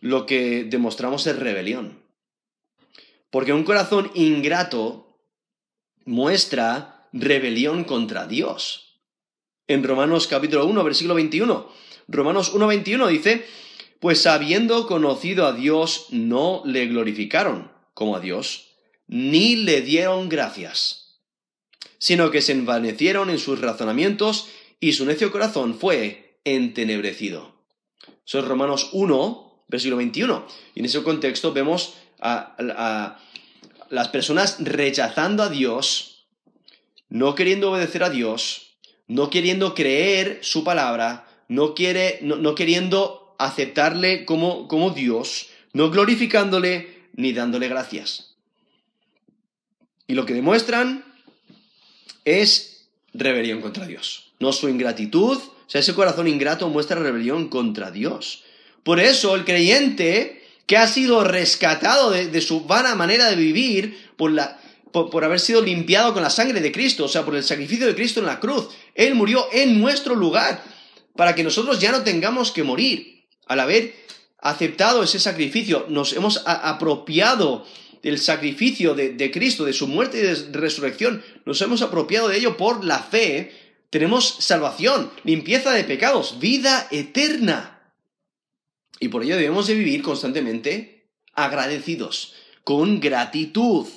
Lo 0.00 0.24
que 0.24 0.64
demostramos 0.64 1.26
es 1.26 1.38
rebelión. 1.38 2.02
Porque 3.28 3.52
un 3.52 3.64
corazón 3.64 4.10
ingrato 4.14 5.20
muestra 6.06 7.06
rebelión 7.12 7.84
contra 7.84 8.26
Dios. 8.26 9.02
En 9.66 9.84
Romanos 9.84 10.26
capítulo 10.26 10.64
1, 10.64 10.84
versículo 10.84 11.16
21, 11.16 11.70
Romanos 12.08 12.54
1, 12.54 12.66
21 12.66 13.08
dice, 13.08 13.46
pues 14.00 14.26
habiendo 14.26 14.86
conocido 14.86 15.44
a 15.44 15.52
Dios, 15.52 16.06
no 16.12 16.62
le 16.64 16.86
glorificaron 16.86 17.70
como 17.92 18.16
a 18.16 18.20
Dios, 18.20 18.68
ni 19.06 19.54
le 19.56 19.82
dieron 19.82 20.30
gracias 20.30 21.05
sino 21.98 22.30
que 22.30 22.42
se 22.42 22.52
envanecieron 22.52 23.30
en 23.30 23.38
sus 23.38 23.60
razonamientos 23.60 24.48
y 24.80 24.92
su 24.92 25.06
necio 25.06 25.32
corazón 25.32 25.78
fue 25.78 26.38
entenebrecido. 26.44 27.56
Eso 28.26 28.40
es 28.40 28.44
Romanos 28.44 28.90
1, 28.92 29.64
versículo 29.68 29.96
21. 29.98 30.46
Y 30.74 30.80
en 30.80 30.86
ese 30.86 31.02
contexto 31.02 31.52
vemos 31.52 31.94
a, 32.20 33.18
las 33.88 34.08
personas 34.08 34.56
rechazando 34.60 35.42
a 35.42 35.48
Dios, 35.48 36.26
no 37.08 37.34
queriendo 37.34 37.70
obedecer 37.70 38.02
a 38.02 38.10
Dios, 38.10 38.78
no 39.06 39.30
queriendo 39.30 39.74
creer 39.74 40.40
su 40.42 40.64
palabra, 40.64 41.28
no, 41.48 41.74
quiere, 41.74 42.18
no, 42.22 42.54
queriendo 42.54 43.36
aceptarle 43.38 44.24
como, 44.24 44.66
como 44.66 44.90
Dios, 44.90 45.48
no 45.72 45.90
glorificándole 45.90 47.08
ni 47.12 47.32
dándole 47.32 47.68
gracias. 47.68 48.36
Y 50.08 50.14
lo 50.14 50.26
que 50.26 50.34
demuestran 50.34 51.05
es 52.24 52.88
rebelión 53.14 53.60
contra 53.60 53.86
Dios. 53.86 54.32
No 54.38 54.52
su 54.52 54.68
ingratitud, 54.68 55.38
o 55.38 55.70
sea, 55.70 55.80
ese 55.80 55.94
corazón 55.94 56.28
ingrato 56.28 56.68
muestra 56.68 57.00
rebelión 57.00 57.48
contra 57.48 57.90
Dios. 57.90 58.44
Por 58.82 59.00
eso 59.00 59.34
el 59.34 59.44
creyente 59.44 60.44
que 60.66 60.76
ha 60.76 60.86
sido 60.86 61.24
rescatado 61.24 62.10
de, 62.10 62.40
su 62.40 62.62
vana 62.62 62.94
manera 62.94 63.30
de 63.30 63.36
vivir 63.36 64.10
por, 64.16 64.32
la, 64.32 64.60
por, 64.92 65.24
haber 65.24 65.40
sido 65.40 65.62
limpiado 65.62 66.12
con 66.12 66.22
la 66.22 66.30
sangre 66.30 66.60
de 66.60 66.72
Cristo, 66.72 67.04
o 67.04 67.08
sea, 67.08 67.24
por 67.24 67.36
el 67.36 67.44
sacrificio 67.44 67.86
de 67.86 67.94
Cristo 67.94 68.20
en 68.20 68.26
la 68.26 68.40
cruz, 68.40 68.68
Él 68.94 69.14
murió 69.14 69.46
en 69.52 69.80
nuestro 69.80 70.14
lugar 70.14 70.62
para 71.14 71.34
que 71.34 71.44
nosotros 71.44 71.80
ya 71.80 71.92
no 71.92 72.02
tengamos 72.02 72.52
que 72.52 72.64
morir. 72.64 73.24
Al 73.46 73.60
haber 73.60 73.94
aceptado 74.40 75.02
ese 75.02 75.20
sacrificio, 75.20 75.86
nos 75.88 76.12
hemos 76.12 76.42
apropiado 76.46 77.64
del 78.06 78.20
sacrificio 78.20 78.94
de, 78.94 79.30
Cristo, 79.32 79.64
de 79.64 79.72
su 79.72 79.88
muerte 79.88 80.18
y 80.18 80.22
de 80.22 80.34
resurrección, 80.52 81.24
nos 81.44 81.60
hemos 81.60 81.82
apropiado 81.82 82.28
de 82.28 82.36
ello 82.36 82.56
por 82.56 82.84
la 82.84 83.00
fe, 83.00 83.52
tenemos 83.90 84.36
salvación, 84.38 85.10
limpieza 85.24 85.72
de 85.72 85.82
pecados, 85.82 86.38
vida 86.38 86.86
eterna. 86.92 87.80
Y 89.00 89.08
por 89.08 89.24
ello 89.24 89.34
debemos 89.34 89.66
de 89.66 89.74
vivir 89.74 90.02
constantemente 90.02 91.08
agradecidos, 91.32 92.34
con 92.62 93.00
gratitud. 93.00 93.88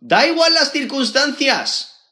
Da 0.00 0.26
igual 0.26 0.52
las 0.54 0.72
circunstancias, 0.72 2.10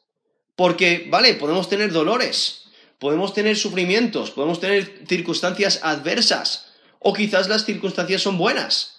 porque, 0.55 1.07
vale, 1.09 1.33
podemos 1.33 1.67
tener 1.67 1.91
dolores, 1.91 2.69
podemos 2.99 3.33
tener 3.33 3.57
sufrimientos, 3.57 4.31
podemos 4.31 4.61
tener 4.61 5.03
circunstancias 5.09 5.81
adversas, 5.83 6.67
o 6.99 7.11
quizás 7.11 7.49
las 7.49 7.65
circunstancias 7.65 8.21
son 8.21 8.37
buenas. 8.37 8.98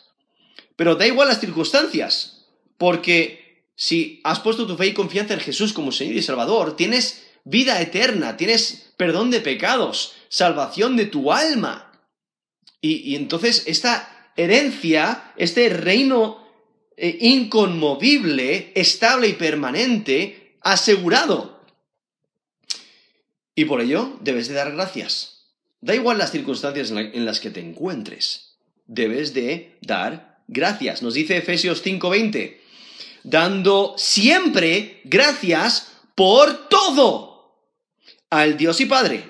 Pero 0.81 0.97
da 0.97 1.07
igual 1.07 1.29
las 1.29 1.41
circunstancias, 1.41 2.47
porque 2.79 3.67
si 3.77 4.19
has 4.25 4.41
puesto 4.41 4.67
tu 4.67 4.79
fe 4.79 4.87
y 4.87 4.95
confianza 4.95 5.35
en 5.35 5.41
Jesús 5.41 5.75
como 5.75 5.93
Señor 5.93 6.17
y 6.17 6.23
Salvador, 6.23 6.75
tienes 6.75 7.27
vida 7.45 7.83
eterna, 7.83 8.39
tienes 8.39 8.95
perdón 8.97 9.31
de 9.31 9.43
pecados, 9.43 10.15
salvación 10.31 10.97
de 10.97 11.05
tu 11.05 11.33
alma. 11.33 11.93
Y, 12.81 13.15
entonces 13.15 13.65
esta 13.67 14.33
herencia, 14.39 15.35
este 15.37 15.69
reino 15.69 16.49
eh, 16.97 17.15
inconmovible, 17.21 18.73
estable 18.75 19.29
y 19.29 19.35
permanente, 19.35 20.57
asegurado. 20.63 21.63
Y 23.55 23.67
por 23.67 23.83
ello 23.83 24.17
debes 24.23 24.49
de 24.49 24.55
dar 24.55 24.73
gracias. 24.73 25.45
Da 25.83 25.95
igual 25.95 26.17
las 26.17 26.33
circunstancias 26.33 26.91
en 26.91 27.27
las 27.27 27.39
que 27.39 27.51
te 27.51 27.61
encuentres, 27.61 28.57
debes 28.87 29.35
de 29.35 29.77
dar 29.83 30.30
gracias. 30.51 31.01
Nos 31.01 31.15
dice 31.15 31.37
Efesios 31.37 31.83
5:20, 31.83 32.61
dando 33.23 33.95
siempre 33.97 35.01
gracias 35.05 35.93
por 36.15 36.69
todo 36.69 37.57
al 38.29 38.57
Dios 38.57 38.81
y 38.81 38.87
Padre, 38.87 39.25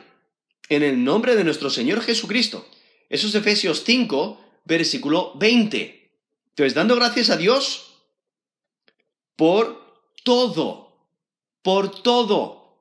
en 0.68 0.82
el 0.82 1.04
nombre 1.04 1.36
de 1.36 1.44
nuestro 1.44 1.70
Señor 1.70 2.02
Jesucristo. 2.02 2.66
Eso 3.08 3.28
es 3.28 3.34
Efesios 3.34 3.84
5, 3.84 4.40
versículo 4.64 5.32
20. 5.36 6.10
Entonces, 6.50 6.74
dando 6.74 6.96
gracias 6.96 7.30
a 7.30 7.36
Dios 7.36 7.94
por 9.36 9.80
todo, 10.24 11.06
por 11.62 12.02
todo. 12.02 12.76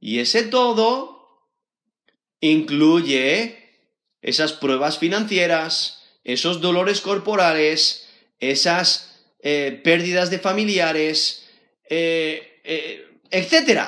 Y 0.00 0.18
ese 0.18 0.42
todo 0.42 1.48
incluye 2.40 3.64
esas 4.20 4.52
pruebas 4.52 4.98
financieras, 4.98 6.03
esos 6.24 6.60
dolores 6.60 7.00
corporales, 7.00 8.08
esas 8.40 9.14
eh, 9.42 9.80
pérdidas 9.84 10.30
de 10.30 10.38
familiares, 10.38 11.44
eh, 11.88 12.60
eh, 12.64 13.06
etc. 13.30 13.80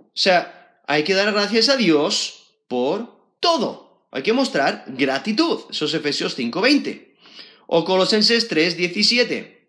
O 0.00 0.10
sea, 0.12 0.80
hay 0.86 1.04
que 1.04 1.14
dar 1.14 1.32
gracias 1.32 1.68
a 1.68 1.76
Dios 1.76 2.50
por 2.68 3.36
todo. 3.40 4.06
Hay 4.10 4.22
que 4.22 4.32
mostrar 4.32 4.84
gratitud. 4.88 5.60
Eso 5.70 5.86
es 5.86 5.94
Efesios 5.94 6.36
5:20. 6.36 7.14
O 7.66 7.84
Colosenses 7.84 8.48
3:17. 8.48 9.68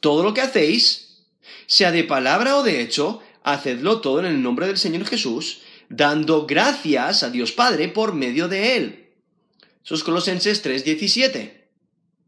Todo 0.00 0.22
lo 0.22 0.32
que 0.32 0.40
hacéis, 0.40 1.24
sea 1.66 1.92
de 1.92 2.04
palabra 2.04 2.56
o 2.56 2.62
de 2.62 2.80
hecho, 2.80 3.20
hacedlo 3.42 4.00
todo 4.00 4.20
en 4.20 4.26
el 4.26 4.42
nombre 4.42 4.66
del 4.66 4.78
Señor 4.78 5.04
Jesús, 5.04 5.62
dando 5.88 6.46
gracias 6.46 7.22
a 7.22 7.30
Dios 7.30 7.52
Padre 7.52 7.88
por 7.88 8.14
medio 8.14 8.48
de 8.48 8.76
Él. 8.76 8.99
Eso 9.90 9.96
es 9.96 10.04
Colosenses 10.04 10.62
3:17. 10.62 11.50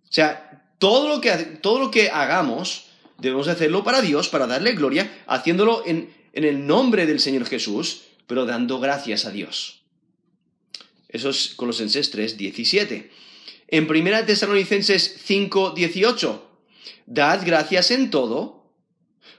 O 0.03 0.13
sea, 0.13 0.67
todo 0.81 1.07
lo, 1.07 1.21
que, 1.21 1.31
todo 1.63 1.79
lo 1.79 1.93
que 1.93 2.11
hagamos 2.11 2.87
debemos 3.19 3.47
hacerlo 3.47 3.85
para 3.85 4.03
Dios, 4.03 4.29
para 4.29 4.49
darle 4.49 4.73
gloria, 4.73 5.23
haciéndolo 5.29 5.85
en, 5.87 6.13
en 6.33 6.43
el 6.43 6.67
nombre 6.67 7.07
del 7.07 7.21
Señor 7.21 7.47
Jesús, 7.47 8.03
pero 8.27 8.47
dando 8.47 8.81
gracias 8.81 9.27
a 9.27 9.31
Dios. 9.31 9.85
Eso 11.09 11.31
es 11.31 11.55
Colosenses 11.55 12.13
3:17. 12.13 13.11
En 13.69 13.89
1 13.89 14.27
Tesalonicenses 14.27 15.21
5:18, 15.25 16.43
dad 17.07 17.43
gracias 17.47 17.93
en 17.93 18.11
todo, 18.11 18.73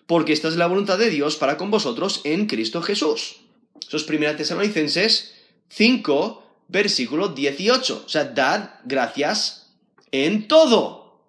porque 0.07 0.31
esta 0.31 0.47
es 0.47 0.55
la 0.55 0.67
voluntad 0.67 0.97
de 0.97 1.09
Dios 1.09 1.35
para 1.35 1.57
con 1.57 1.71
vosotros 1.71 2.21
en 2.23 2.45
Cristo 2.45 2.81
Jesús. 2.81 3.41
Eso 3.85 3.97
es 3.97 4.07
1 4.07 4.37
Tesalonicenses 4.37 5.33
5, 5.67 6.42
versículo 6.73 7.29
18. 7.29 8.03
O 8.05 8.09
sea, 8.09 8.25
dad 8.25 8.71
gracias 8.83 9.69
en 10.11 10.47
todo. 10.47 11.21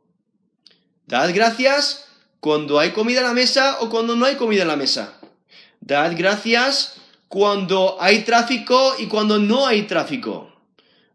Dad 1.07 1.31
gracias 1.35 2.07
cuando 2.41 2.81
hay 2.81 2.93
comida 2.93 3.21
en 3.21 3.27
la 3.27 3.35
mesa 3.35 3.77
o 3.81 3.91
cuando 3.91 4.17
no 4.17 4.25
hay 4.25 4.37
comida 4.37 4.63
en 4.63 4.69
la 4.69 4.77
mesa. 4.77 5.21
Dad 5.81 6.15
gracias 6.17 6.95
cuando 7.29 7.99
hay 8.01 8.25
tráfico 8.25 8.95
y 8.99 9.07
cuando 9.07 9.39
no 9.39 9.67
hay 9.67 9.83
tráfico. 9.83 10.51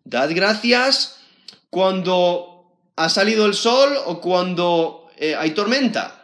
Dad 0.04 0.30
gracias 0.34 1.18
cuando 1.72 2.72
ha 2.96 3.10
salido 3.10 3.48
el 3.48 3.56
sol 3.56 3.98
o 4.06 4.22
cuando 4.22 5.10
eh, 5.18 5.36
hay 5.36 5.52
tormenta. 5.52 6.19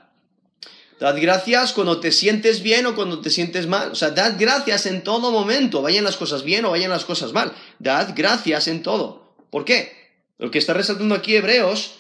Dad 1.00 1.18
gracias 1.20 1.74
cuando 1.74 2.00
te 2.00 2.12
sientes 2.12 2.64
bien 2.64 2.86
o 2.86 2.96
cuando 2.96 3.20
te 3.20 3.30
sientes 3.30 3.68
mal. 3.68 3.92
O 3.92 3.96
sea, 3.96 4.12
dad 4.12 4.36
gracias 4.40 4.86
en 4.86 5.04
todo 5.04 5.32
momento, 5.32 5.82
vayan 5.82 6.06
las 6.06 6.16
cosas 6.16 6.44
bien 6.44 6.64
o 6.66 6.72
vayan 6.72 6.90
las 6.90 7.06
cosas 7.06 7.34
mal. 7.34 7.52
Dad 7.80 8.14
gracias 8.16 8.68
en 8.68 8.82
todo. 8.82 9.36
¿Por 9.50 9.66
qué? 9.66 9.92
Lo 10.38 10.52
que 10.52 10.60
está 10.60 10.74
resaltando 10.74 11.16
aquí 11.16 11.36
Hebreos 11.36 11.96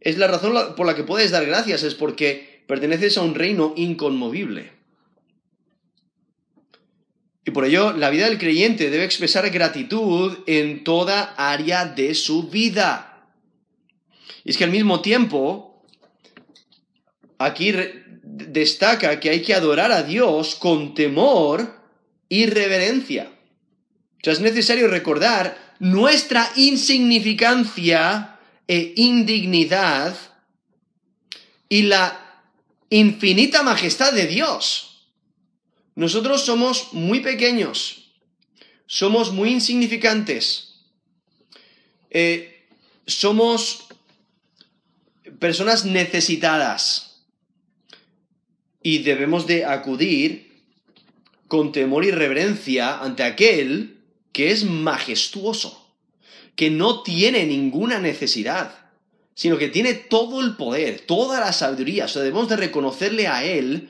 es 0.00 0.18
la 0.18 0.28
razón 0.28 0.74
por 0.76 0.86
la 0.86 0.94
que 0.94 1.02
puedes 1.02 1.30
dar 1.30 1.44
gracias, 1.46 1.82
es 1.82 1.94
porque 1.94 2.64
perteneces 2.68 3.18
a 3.18 3.22
un 3.22 3.34
reino 3.34 3.74
inconmovible. 3.76 4.72
Y 7.44 7.52
por 7.52 7.64
ello, 7.64 7.92
la 7.92 8.10
vida 8.10 8.28
del 8.28 8.38
creyente 8.38 8.90
debe 8.90 9.04
expresar 9.04 9.48
gratitud 9.50 10.38
en 10.46 10.82
toda 10.82 11.34
área 11.36 11.84
de 11.84 12.14
su 12.14 12.48
vida. 12.48 13.28
Y 14.44 14.50
es 14.50 14.56
que 14.56 14.64
al 14.64 14.72
mismo 14.72 15.00
tiempo, 15.00 15.84
aquí 17.38 17.72
destaca 18.36 19.18
que 19.18 19.30
hay 19.30 19.42
que 19.42 19.54
adorar 19.54 19.92
a 19.92 20.02
Dios 20.02 20.54
con 20.54 20.94
temor 20.94 21.80
y 22.28 22.46
reverencia. 22.46 23.32
O 24.20 24.24
sea, 24.24 24.32
es 24.34 24.40
necesario 24.40 24.88
recordar 24.88 25.74
nuestra 25.78 26.50
insignificancia 26.56 28.38
e 28.68 28.92
indignidad 28.96 30.16
y 31.68 31.82
la 31.82 32.44
infinita 32.90 33.62
majestad 33.62 34.12
de 34.12 34.26
Dios. 34.26 35.06
Nosotros 35.94 36.44
somos 36.44 36.92
muy 36.92 37.20
pequeños, 37.20 38.10
somos 38.86 39.32
muy 39.32 39.50
insignificantes, 39.50 40.74
eh, 42.10 42.66
somos 43.06 43.86
personas 45.38 45.84
necesitadas 45.84 47.05
y 48.86 48.98
debemos 48.98 49.48
de 49.48 49.64
acudir 49.64 50.62
con 51.48 51.72
temor 51.72 52.04
y 52.04 52.12
reverencia 52.12 53.00
ante 53.00 53.24
aquel 53.24 53.96
que 54.30 54.52
es 54.52 54.62
majestuoso 54.62 55.92
que 56.54 56.70
no 56.70 57.02
tiene 57.02 57.46
ninguna 57.46 57.98
necesidad, 57.98 58.78
sino 59.34 59.58
que 59.58 59.66
tiene 59.66 59.94
todo 59.94 60.40
el 60.40 60.54
poder, 60.54 61.00
toda 61.00 61.40
la 61.40 61.52
sabiduría. 61.52 62.04
O 62.04 62.08
sea, 62.08 62.22
debemos 62.22 62.48
de 62.48 62.58
reconocerle 62.58 63.26
a 63.26 63.42
Él 63.42 63.88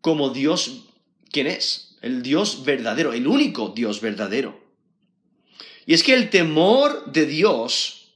como 0.00 0.30
Dios, 0.30 0.86
¿quién 1.30 1.46
es? 1.46 1.96
El 2.02 2.24
Dios 2.24 2.64
verdadero, 2.64 3.12
el 3.12 3.28
único 3.28 3.68
Dios 3.68 4.00
verdadero. 4.00 4.60
Y 5.86 5.94
es 5.94 6.02
que 6.02 6.14
el 6.14 6.28
temor 6.28 7.12
de 7.12 7.24
Dios 7.24 8.14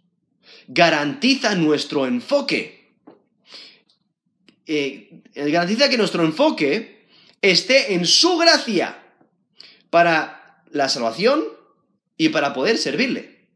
garantiza 0.66 1.54
nuestro 1.54 2.08
enfoque. 2.08 2.81
Eh, 4.66 5.22
garantiza 5.34 5.88
que 5.88 5.98
nuestro 5.98 6.24
enfoque 6.24 7.06
esté 7.40 7.94
en 7.94 8.06
su 8.06 8.38
gracia 8.38 9.02
para 9.90 10.62
la 10.70 10.88
salvación 10.88 11.44
y 12.16 12.28
para 12.30 12.54
poder 12.54 12.78
servirle. 12.78 13.46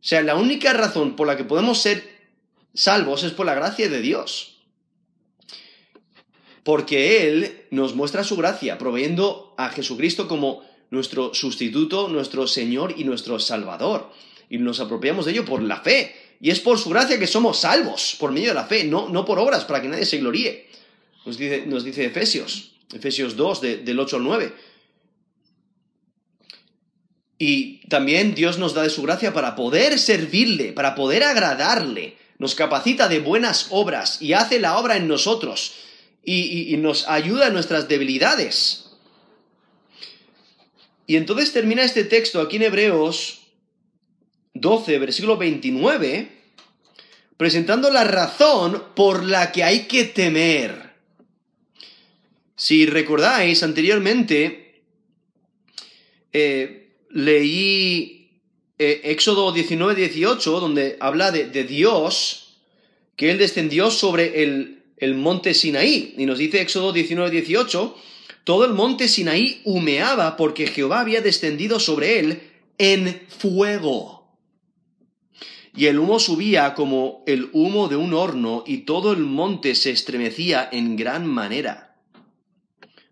O 0.00 0.04
sea, 0.04 0.22
la 0.22 0.36
única 0.36 0.72
razón 0.72 1.16
por 1.16 1.26
la 1.26 1.36
que 1.36 1.44
podemos 1.44 1.78
ser 1.78 2.18
salvos 2.74 3.24
es 3.24 3.32
por 3.32 3.46
la 3.46 3.54
gracia 3.54 3.88
de 3.88 4.00
Dios. 4.00 4.62
Porque 6.62 7.26
Él 7.26 7.66
nos 7.70 7.94
muestra 7.94 8.24
su 8.24 8.36
gracia, 8.36 8.78
proveyendo 8.78 9.54
a 9.56 9.70
Jesucristo 9.70 10.28
como 10.28 10.62
nuestro 10.90 11.34
sustituto, 11.34 12.08
nuestro 12.08 12.46
Señor 12.46 12.94
y 12.96 13.04
nuestro 13.04 13.40
Salvador. 13.40 14.10
Y 14.48 14.58
nos 14.58 14.80
apropiamos 14.80 15.24
de 15.24 15.32
ello 15.32 15.44
por 15.44 15.62
la 15.62 15.80
fe. 15.80 16.14
Y 16.40 16.50
es 16.50 16.60
por 16.60 16.78
su 16.78 16.90
gracia 16.90 17.18
que 17.18 17.26
somos 17.26 17.60
salvos, 17.60 18.16
por 18.18 18.30
medio 18.30 18.48
de 18.48 18.54
la 18.54 18.64
fe, 18.64 18.84
no, 18.84 19.08
no 19.08 19.24
por 19.24 19.38
obras, 19.38 19.64
para 19.64 19.82
que 19.82 19.88
nadie 19.88 20.06
se 20.06 20.18
gloríe. 20.18 20.68
Nos 21.26 21.36
dice, 21.36 21.64
nos 21.66 21.84
dice 21.84 22.04
Efesios, 22.04 22.72
Efesios 22.92 23.36
2, 23.36 23.60
del 23.60 23.98
8 23.98 24.16
al 24.16 24.22
9. 24.22 24.52
Y 27.38 27.86
también 27.88 28.34
Dios 28.34 28.58
nos 28.58 28.74
da 28.74 28.82
de 28.82 28.90
su 28.90 29.02
gracia 29.02 29.32
para 29.32 29.54
poder 29.54 29.98
servirle, 29.98 30.72
para 30.72 30.94
poder 30.94 31.22
agradarle. 31.22 32.16
Nos 32.38 32.54
capacita 32.54 33.08
de 33.08 33.20
buenas 33.20 33.68
obras 33.70 34.22
y 34.22 34.32
hace 34.32 34.60
la 34.60 34.78
obra 34.78 34.96
en 34.96 35.08
nosotros 35.08 35.74
y, 36.24 36.76
nos 36.78 37.08
ayuda 37.08 37.46
en 37.48 37.54
nuestras 37.54 37.88
debilidades. 37.88 38.90
Y 41.06 41.16
entonces 41.16 41.52
termina 41.52 41.82
este 41.82 42.04
texto 42.04 42.40
aquí 42.40 42.56
en 42.56 42.64
Hebreos 42.64 43.37
12, 44.60 44.98
versículo 44.98 45.36
29, 45.36 46.28
presentando 47.36 47.90
la 47.90 48.04
razón 48.04 48.82
por 48.94 49.24
la 49.24 49.52
que 49.52 49.64
hay 49.64 49.86
que 49.86 50.04
temer. 50.04 50.88
Si 52.56 52.86
recordáis 52.86 53.62
anteriormente, 53.62 54.82
eh, 56.32 56.90
leí 57.10 58.30
eh, 58.78 59.00
Éxodo 59.04 59.52
19, 59.52 59.94
18, 59.94 60.60
donde 60.60 60.96
habla 61.00 61.30
de, 61.30 61.64
Dios, 61.64 62.56
que 63.16 63.30
Él 63.30 63.38
descendió 63.38 63.90
sobre 63.90 64.42
el, 64.42 64.82
el, 64.96 65.14
monte 65.14 65.54
Sinaí. 65.54 66.14
Y 66.18 66.26
nos 66.26 66.38
dice 66.38 66.60
Éxodo 66.60 66.92
19, 66.92 67.30
18, 67.30 67.96
todo 68.44 68.64
el 68.64 68.72
monte 68.72 69.08
Sinaí 69.08 69.60
humeaba 69.64 70.36
porque 70.36 70.66
Jehová 70.66 71.00
había 71.00 71.20
descendido 71.20 71.78
sobre 71.78 72.18
él 72.18 72.40
en 72.78 73.20
fuego. 73.28 74.17
Y 75.78 75.86
el 75.86 76.00
humo 76.00 76.18
subía 76.18 76.74
como 76.74 77.22
el 77.24 77.50
humo 77.52 77.86
de 77.86 77.94
un 77.94 78.12
horno 78.12 78.64
y 78.66 78.78
todo 78.78 79.12
el 79.12 79.20
monte 79.20 79.76
se 79.76 79.92
estremecía 79.92 80.68
en 80.72 80.96
gran 80.96 81.24
manera. 81.24 81.94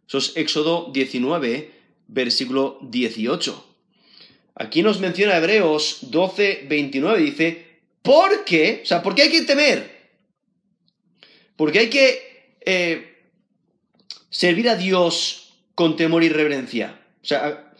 Eso 0.08 0.18
es 0.18 0.36
Éxodo 0.36 0.90
19, 0.92 1.70
versículo 2.08 2.80
18. 2.82 3.66
Aquí 4.56 4.82
nos 4.82 4.98
menciona 4.98 5.36
Hebreos 5.36 5.98
12, 6.10 6.66
29, 6.68 7.20
dice, 7.20 7.66
¿por 8.02 8.44
qué? 8.44 8.80
O 8.82 8.86
sea, 8.86 9.00
¿por 9.00 9.14
qué 9.14 9.22
hay 9.22 9.30
que 9.30 9.42
temer? 9.42 10.10
Porque 11.54 11.78
hay 11.78 11.88
que 11.88 12.56
eh, 12.62 13.22
servir 14.28 14.68
a 14.68 14.74
Dios 14.74 15.52
con 15.76 15.94
temor 15.94 16.24
y 16.24 16.30
reverencia. 16.30 17.00
O 17.22 17.26
sea, 17.26 17.72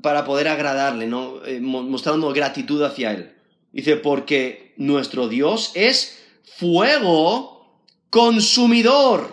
para 0.00 0.24
poder 0.24 0.46
agradarle, 0.46 1.08
¿no? 1.08 1.44
Eh, 1.44 1.58
mostrando 1.60 2.32
gratitud 2.32 2.80
hacia 2.84 3.10
Él. 3.10 3.35
Dice, 3.76 3.96
porque 3.96 4.72
nuestro 4.78 5.28
Dios 5.28 5.72
es 5.74 6.22
fuego 6.42 7.82
consumidor. 8.08 9.30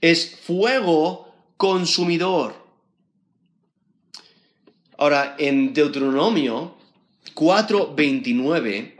Es 0.00 0.34
fuego 0.34 1.30
consumidor. 1.58 2.54
Ahora, 4.96 5.36
en 5.38 5.74
Deuteronomio 5.74 6.74
4:29, 7.34 8.96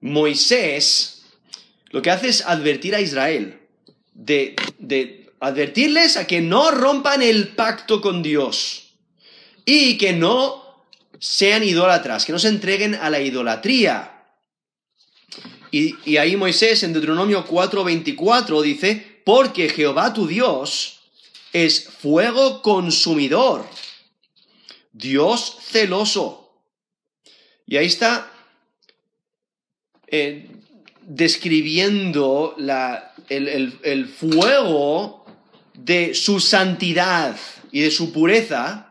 Moisés 0.00 1.26
lo 1.90 2.00
que 2.00 2.10
hace 2.10 2.28
es 2.28 2.46
advertir 2.46 2.94
a 2.94 3.02
Israel, 3.02 3.60
de, 4.14 4.56
de 4.78 5.30
advertirles 5.38 6.16
a 6.16 6.26
que 6.26 6.40
no 6.40 6.70
rompan 6.70 7.20
el 7.20 7.48
pacto 7.48 8.00
con 8.00 8.22
Dios 8.22 8.94
y 9.66 9.98
que 9.98 10.14
no 10.14 10.67
sean 11.18 11.64
idólatras, 11.64 12.24
que 12.24 12.32
no 12.32 12.38
se 12.38 12.48
entreguen 12.48 12.94
a 12.94 13.10
la 13.10 13.20
idolatría. 13.20 14.14
Y, 15.70 16.16
ahí 16.16 16.36
Moisés 16.36 16.82
en 16.82 16.92
Deuteronomio 16.92 17.44
4:24 17.46 18.62
dice, 18.62 19.20
porque 19.24 19.68
Jehová 19.68 20.14
tu 20.14 20.26
Dios 20.26 21.00
es 21.52 21.84
fuego 21.84 22.62
consumidor 22.62 23.66
Dios 24.92 25.58
celoso. 25.62 26.62
Y 27.66 27.76
ahí 27.76 27.86
está 27.86 28.32
eh, 30.06 30.48
describiendo 31.02 32.56
el 33.28 34.06
fuego 34.08 35.26
de 35.74 36.14
su 36.14 36.40
santidad 36.40 37.36
y 37.70 37.82
de 37.82 37.90
su 37.90 38.12
pureza 38.12 38.87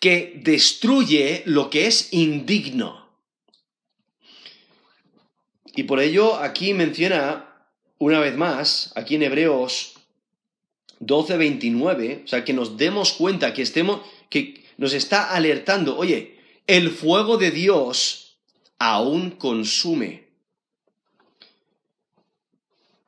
que 0.00 0.40
destruye 0.42 1.42
lo 1.44 1.68
que 1.70 1.86
es 1.86 2.12
indigno. 2.12 3.08
Y 5.76 5.84
por 5.84 6.00
ello 6.00 6.36
aquí 6.36 6.74
menciona 6.74 7.46
una 7.98 8.18
vez 8.18 8.34
más, 8.34 8.92
aquí 8.96 9.16
en 9.16 9.22
Hebreos 9.22 9.94
12:29, 11.00 12.24
o 12.24 12.26
sea, 12.26 12.44
que 12.44 12.54
nos 12.54 12.76
demos 12.76 13.12
cuenta 13.12 13.52
que 13.52 13.62
estemos, 13.62 14.00
que 14.30 14.64
nos 14.78 14.94
está 14.94 15.34
alertando, 15.34 15.96
oye, 15.96 16.38
el 16.66 16.90
fuego 16.90 17.36
de 17.36 17.50
Dios 17.50 18.38
aún 18.78 19.30
consume. 19.32 20.30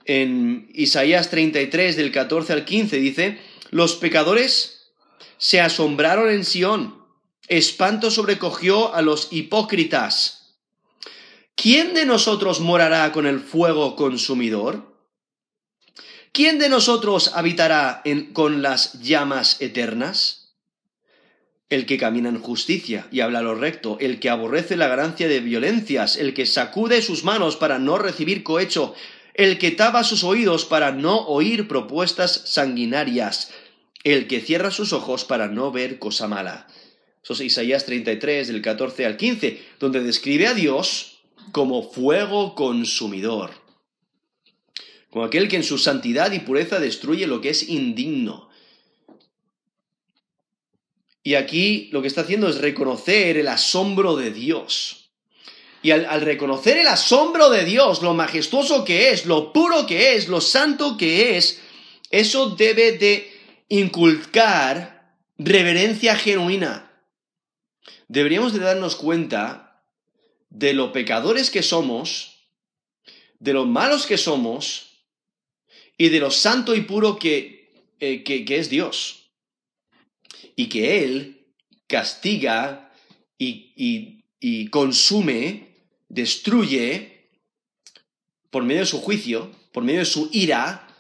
En 0.05 0.69
Isaías 0.75 1.31
33 1.31 1.97
del 1.97 2.13
14 2.13 2.53
al 2.53 2.65
15 2.65 2.97
dice, 2.99 3.39
los 3.71 3.95
pecadores 3.97 4.82
se 5.43 5.61
asombraron 5.61 6.31
en 6.31 6.45
Sión, 6.45 7.03
espanto 7.49 8.13
sobrecogió 8.13 8.95
a 8.95 9.03
los 9.03 9.27
hipócritas. 9.33 10.55
¿Quién 11.57 11.95
de 11.95 12.07
nosotros 12.07 12.61
morará 12.61 13.11
con 13.11 13.27
el 13.27 13.41
fuego 13.41 13.97
consumidor? 13.97 14.95
¿Quién 16.31 16.61
de 16.61 16.69
nosotros 16.69 17.33
habitará 17.35 18.05
con 18.33 18.63
las 18.63 19.01
llamas 19.01 19.61
eternas? 19.61 20.39
el 21.71 21.87
que 21.87 21.97
camina 21.97 22.29
en 22.29 22.39
justicia 22.39 23.09
y 23.11 23.21
habla 23.21 23.41
lo 23.41 23.55
recto, 23.55 23.97
el 23.99 24.21
que 24.21 24.29
aborrece 24.29 24.77
la 24.77 24.89
ganancia 24.89 25.27
de 25.27 25.41
violencias, 25.41 26.19
el 26.19 26.35
que 26.35 26.45
sacude 26.45 27.01
sus 27.01 27.25
manos 27.25 27.57
para 27.57 27.79
no 27.79 27.97
recibir 27.97 28.45
cohecho, 28.45 28.95
el 29.33 29.57
que 29.57 29.71
tapa 29.71 30.05
sus 30.05 30.23
oídos 30.23 30.67
para 30.67 30.93
no 30.93 31.27
oír 31.27 31.69
propuestas 31.69 32.43
sanguinarias, 32.45 33.51
el 34.05 34.27
que 34.27 34.41
cierra 34.41 34.71
sus 34.71 34.93
ojos 34.93 35.25
para 35.25 35.49
no 35.49 35.71
ver 35.71 35.99
cosa 35.99 36.29
mala. 36.29 36.67
Eso 37.23 37.35
es 37.35 37.41
Isaías 37.41 37.87
33, 37.87 38.49
del 38.49 38.63
14 38.63 39.07
al 39.07 39.17
15, 39.17 39.63
donde 39.79 40.01
describe 40.03 40.49
a 40.49 40.55
Dios 40.55 41.21
como 41.53 41.89
fuego 41.91 42.55
consumidor, 42.55 43.51
como 45.11 45.25
aquel 45.25 45.49
que 45.49 45.57
en 45.57 45.65
su 45.65 45.79
santidad 45.79 46.33
y 46.33 46.41
pureza 46.41 46.81
destruye 46.81 47.27
lo 47.27 47.41
que 47.41 47.51
es 47.51 47.69
indigno, 47.69 48.51
y 51.25 51.35
aquí 51.35 51.89
lo 51.93 52.03
que 52.03 52.09
está 52.09 52.23
haciendo 52.23 52.49
es 52.49 52.57
reconocer 52.57 53.37
el 53.37 53.49
asombro 53.49 54.17
de 54.17 54.33
Dios. 54.33 55.11
Y 55.83 55.91
al, 55.91 56.21
reconocer 56.21 56.79
el 56.79 56.87
asombro 56.87 57.51
de 57.51 57.65
Dios, 57.65 58.03
lo 58.03 58.15
majestuoso 58.15 58.85
que 58.85 59.11
es, 59.11 59.27
lo 59.27 59.53
puro 59.53 59.87
que 59.87 60.15
es, 60.15 60.29
lo 60.29 60.41
santo 60.41 60.97
que 60.97 61.37
es, 61.37 61.61
eso 62.11 62.51
debe 62.51 62.93
de 62.93 63.32
inculcar 63.73 65.17
reverencia 65.39 66.15
genuina. 66.15 66.93
Deberíamos 68.07 68.53
de 68.53 68.59
darnos 68.59 68.97
cuenta 68.97 69.83
de 70.51 70.75
lo 70.75 70.93
pecadores 70.93 71.51
que 71.51 71.63
somos, 71.63 72.51
de 73.39 73.55
lo 73.55 73.65
malos 73.65 74.05
que 74.05 74.19
somos 74.19 75.07
y 75.97 76.11
de 76.11 76.21
lo 76.21 76.31
santo 76.31 76.75
y 76.75 76.83
puro 76.83 77.19
que, 77.19 77.73
eh, 77.99 78.23
que 78.23 78.45
es 78.59 78.69
Dios 78.69 79.31
y 80.55 80.69
que 80.69 81.03
Él 81.03 81.47
castiga 81.87 82.93
y, 83.39 84.69
consume, 84.69 85.79
destruye, 86.11 87.31
por 88.51 88.65
medio 88.65 88.83
de 88.83 88.87
su 88.87 89.01
juicio, 89.01 89.51
por 89.73 89.83
medio 89.83 90.01
de 90.01 90.05
su 90.05 90.29
ira, 90.31 90.95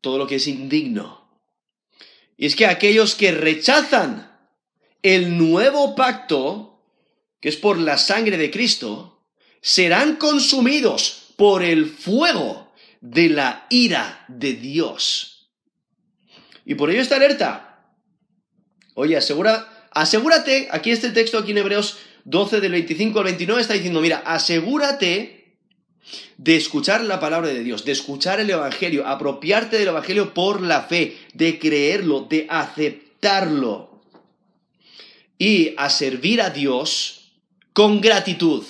todo 0.00 0.16
lo 0.16 0.28
que 0.28 0.36
es 0.36 0.46
indigno. 0.46 1.23
Y 2.36 2.46
es 2.46 2.56
que 2.56 2.66
aquellos 2.66 3.14
que 3.14 3.32
rechazan 3.32 4.30
el 5.02 5.36
nuevo 5.38 5.94
pacto, 5.94 6.82
que 7.40 7.48
es 7.48 7.56
por 7.56 7.78
la 7.78 7.98
sangre 7.98 8.36
de 8.36 8.50
Cristo, 8.50 9.22
serán 9.60 10.16
consumidos 10.16 11.34
por 11.36 11.62
el 11.62 11.86
fuego 11.86 12.72
de 13.00 13.28
la 13.28 13.66
ira 13.70 14.24
de 14.28 14.54
Dios. 14.54 15.50
Y 16.64 16.74
por 16.74 16.90
ello 16.90 17.02
esta 17.02 17.16
alerta. 17.16 17.92
Oye, 18.94 19.16
asegura, 19.16 19.88
asegúrate, 19.90 20.68
aquí 20.70 20.90
este 20.90 21.10
texto, 21.10 21.38
aquí 21.38 21.50
en 21.50 21.58
Hebreos 21.58 21.98
12 22.24 22.60
del 22.60 22.72
25 22.72 23.18
al 23.18 23.24
29 23.26 23.60
está 23.60 23.74
diciendo, 23.74 24.00
mira, 24.00 24.22
asegúrate 24.24 25.43
de 26.36 26.56
escuchar 26.56 27.02
la 27.04 27.20
palabra 27.20 27.48
de 27.48 27.62
Dios, 27.62 27.84
de 27.84 27.92
escuchar 27.92 28.40
el 28.40 28.50
Evangelio, 28.50 29.06
apropiarte 29.06 29.78
del 29.78 29.88
Evangelio 29.88 30.34
por 30.34 30.60
la 30.60 30.82
fe, 30.82 31.16
de 31.32 31.58
creerlo, 31.58 32.20
de 32.28 32.46
aceptarlo 32.48 34.00
y 35.38 35.74
a 35.76 35.90
servir 35.90 36.40
a 36.40 36.50
Dios 36.50 37.32
con 37.72 38.00
gratitud. 38.00 38.64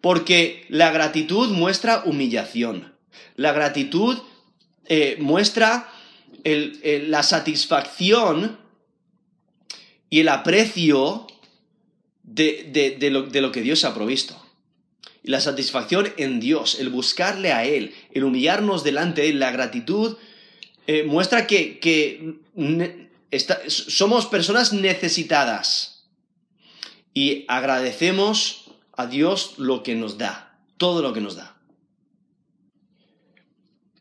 Porque 0.00 0.64
la 0.68 0.90
gratitud 0.90 1.50
muestra 1.50 2.02
humillación. 2.04 2.94
La 3.36 3.52
gratitud 3.52 4.18
eh, 4.86 5.16
muestra 5.18 5.88
la 6.44 7.22
satisfacción 7.22 8.58
y 10.10 10.20
el 10.20 10.28
aprecio 10.28 11.26
de, 12.22 13.08
lo, 13.10 13.52
que 13.52 13.62
Dios 13.62 13.84
ha 13.84 13.94
provisto. 13.94 14.40
La 15.28 15.42
satisfacción 15.42 16.10
en 16.16 16.40
Dios, 16.40 16.80
el 16.80 16.88
buscarle 16.88 17.52
a 17.52 17.66
Él, 17.66 17.94
el 18.12 18.24
humillarnos 18.24 18.82
delante 18.82 19.20
de 19.20 19.28
Él, 19.28 19.38
la 19.38 19.50
gratitud, 19.50 20.16
eh, 20.86 21.02
muestra 21.02 21.46
que, 21.46 22.38
somos 23.66 24.24
personas 24.24 24.72
necesitadas 24.72 26.06
y 27.12 27.44
agradecemos 27.46 28.70
a 28.94 29.06
Dios 29.06 29.58
lo 29.58 29.82
que 29.82 29.96
nos 29.96 30.16
da, 30.16 30.58
todo 30.78 31.02
lo 31.02 31.12
que 31.12 31.20
nos 31.20 31.36
da. 31.36 31.60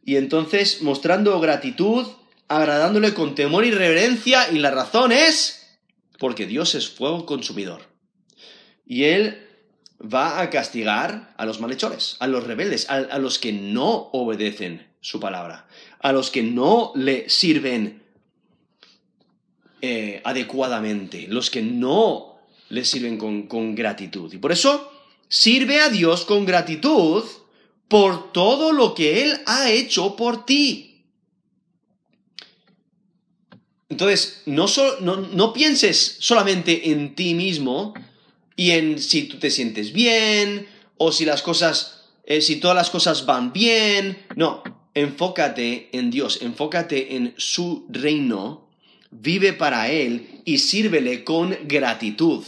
Y 0.06 0.16
entonces, 0.16 0.82
mostrando 0.82 1.38
gratitud, 1.42 2.08
agradándole 2.48 3.14
con 3.14 3.36
temor 3.36 3.66
y 3.66 3.72
reverencia, 3.72 4.50
y 4.50 4.60
la 4.60 4.72
razón 4.72 5.12
es 5.12 5.78
porque 6.20 6.46
Dios 6.46 6.74
es 6.74 6.88
fuego 6.88 7.26
consumidor. 7.26 7.82
Y 8.86 9.04
Él 9.04 9.47
va 10.02 10.42
a 10.42 10.50
castigar 10.50 11.34
a 11.38 11.46
los 11.46 11.60
malhechores, 11.60 12.18
a 12.20 12.28
los 12.28 12.44
rebeldes, 12.44 12.90
a, 12.90 13.18
los 13.20 13.40
que 13.40 13.52
no 13.52 14.10
obedecen 14.12 14.88
su 15.02 15.20
palabra, 15.20 15.68
a 16.00 16.12
los 16.12 16.30
que 16.30 16.44
no 16.44 16.92
le 16.96 17.30
sirven 17.30 18.04
eh, 19.82 20.22
adecuadamente, 20.24 21.28
los 21.28 21.50
que 21.50 21.62
no 21.62 22.40
le 22.70 22.86
sirven 22.86 23.18
con, 23.18 23.48
con 23.48 23.76
gratitud. 23.76 24.32
Y 24.34 24.38
por 24.38 24.52
eso 24.52 24.92
sirve 25.28 25.80
a 25.82 25.90
Dios 25.90 26.26
con 26.26 26.46
gratitud 26.46 27.24
por 27.88 28.32
todo 28.34 28.74
lo 28.74 28.94
que 28.94 29.24
Él 29.24 29.42
ha 29.46 29.70
hecho 29.70 30.16
por 30.16 30.46
ti. 30.46 30.88
Entonces, 33.90 34.44
no, 34.46 35.54
pienses 35.54 36.18
solamente 36.20 36.92
en 36.92 37.16
ti 37.16 37.34
mismo 37.34 37.94
y 38.58 38.72
en 38.72 39.00
si 39.00 39.24
tú 39.24 39.38
te 39.38 39.52
sientes 39.52 39.94
bien 39.94 40.68
o 40.98 41.14
si 41.14 41.24
las 41.24 41.42
cosas, 41.42 42.10
eh, 42.26 42.42
si 42.42 42.58
todas 42.58 42.76
las 42.76 42.90
cosas 42.90 43.26
van 43.26 43.54
bien. 43.54 44.26
No, 44.36 44.64
enfócate 44.94 45.90
en 45.94 46.10
Dios, 46.10 46.40
enfócate 46.42 47.16
en 47.16 47.36
su 47.38 47.86
reino, 47.88 48.68
vive 49.12 49.54
para 49.54 49.90
Él 49.92 50.42
y 50.44 50.58
sírvele 50.58 51.24
con 51.24 51.56
gratitud. 51.66 52.44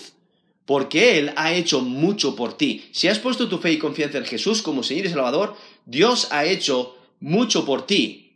Porque 0.66 1.18
Él 1.18 1.32
ha 1.36 1.54
hecho 1.54 1.82
mucho 1.82 2.36
por 2.36 2.58
ti. 2.58 2.90
Si 2.92 3.08
has 3.08 3.20
puesto 3.20 3.48
tu 3.48 3.60
fe 3.60 3.72
y 3.72 3.78
confianza 3.78 4.18
en 4.18 4.26
Jesús 4.26 4.62
como 4.62 4.84
Señor 4.84 5.06
y 5.06 5.10
Salvador, 5.10 5.56
Dios 5.86 6.28
ha 6.32 6.46
hecho 6.46 6.98
mucho 7.20 7.66
por 7.66 7.86
ti. 7.86 8.34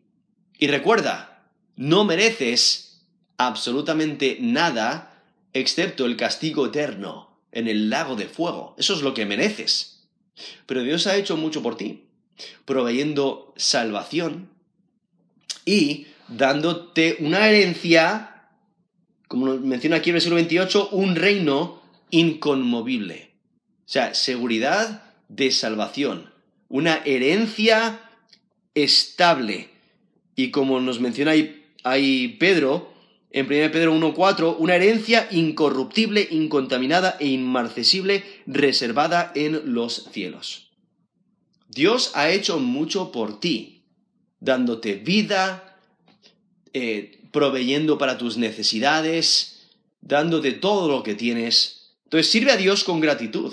Y 0.59 0.67
recuerda, 0.67 1.47
no 1.75 2.05
mereces 2.05 3.01
absolutamente 3.37 4.37
nada 4.39 5.23
excepto 5.53 6.05
el 6.05 6.17
castigo 6.17 6.67
eterno 6.67 7.32
en 7.53 7.67
el 7.67 7.89
lago 7.89 8.15
de 8.15 8.27
fuego. 8.27 8.75
Eso 8.77 8.93
es 8.93 9.01
lo 9.01 9.13
que 9.13 9.25
mereces. 9.25 10.07
Pero 10.65 10.83
Dios 10.83 11.07
ha 11.07 11.15
hecho 11.15 11.37
mucho 11.37 11.61
por 11.61 11.77
ti, 11.77 12.05
proveyendo 12.65 13.53
salvación 13.55 14.49
y 15.65 16.07
dándote 16.27 17.17
una 17.19 17.47
herencia, 17.47 18.47
como 19.27 19.57
menciona 19.57 19.97
aquí 19.97 20.09
en 20.09 20.13
el 20.13 20.15
versículo 20.15 20.35
28, 20.35 20.89
un 20.89 21.15
reino 21.15 21.81
inconmovible. 22.09 23.31
O 23.85 23.89
sea, 23.89 24.13
seguridad 24.13 25.03
de 25.29 25.51
salvación, 25.51 26.33
una 26.69 26.97
herencia 27.05 28.09
estable. 28.73 29.69
Y 30.35 30.49
como 30.49 30.79
nos 30.79 30.99
menciona 30.99 31.31
ahí, 31.31 31.65
ahí 31.83 32.29
Pedro, 32.39 32.92
en 33.33 33.47
1 33.47 33.71
Pedro 33.71 33.93
1.4, 33.95 34.55
una 34.59 34.75
herencia 34.75 35.27
incorruptible, 35.31 36.27
incontaminada 36.29 37.17
e 37.19 37.27
inmarcesible, 37.27 38.23
reservada 38.45 39.31
en 39.33 39.73
los 39.73 40.07
cielos. 40.11 40.69
Dios 41.67 42.11
ha 42.13 42.29
hecho 42.29 42.59
mucho 42.59 43.11
por 43.11 43.39
ti, 43.39 43.85
dándote 44.39 44.95
vida, 44.95 45.79
eh, 46.73 47.21
proveyendo 47.31 47.97
para 47.97 48.19
tus 48.19 48.37
necesidades, 48.37 49.67
dándote 50.01 50.51
todo 50.51 50.87
lo 50.87 51.01
que 51.01 51.15
tienes. 51.15 51.95
Entonces 52.03 52.31
sirve 52.31 52.51
a 52.51 52.57
Dios 52.57 52.83
con 52.83 52.99
gratitud 52.99 53.51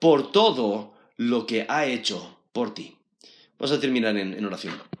por 0.00 0.32
todo 0.32 0.92
lo 1.16 1.46
que 1.46 1.64
ha 1.66 1.86
hecho 1.86 2.38
por 2.52 2.74
ti. 2.74 2.98
Vamos 3.58 3.72
a 3.72 3.80
terminar 3.80 4.18
en 4.18 4.44
oración. 4.44 4.91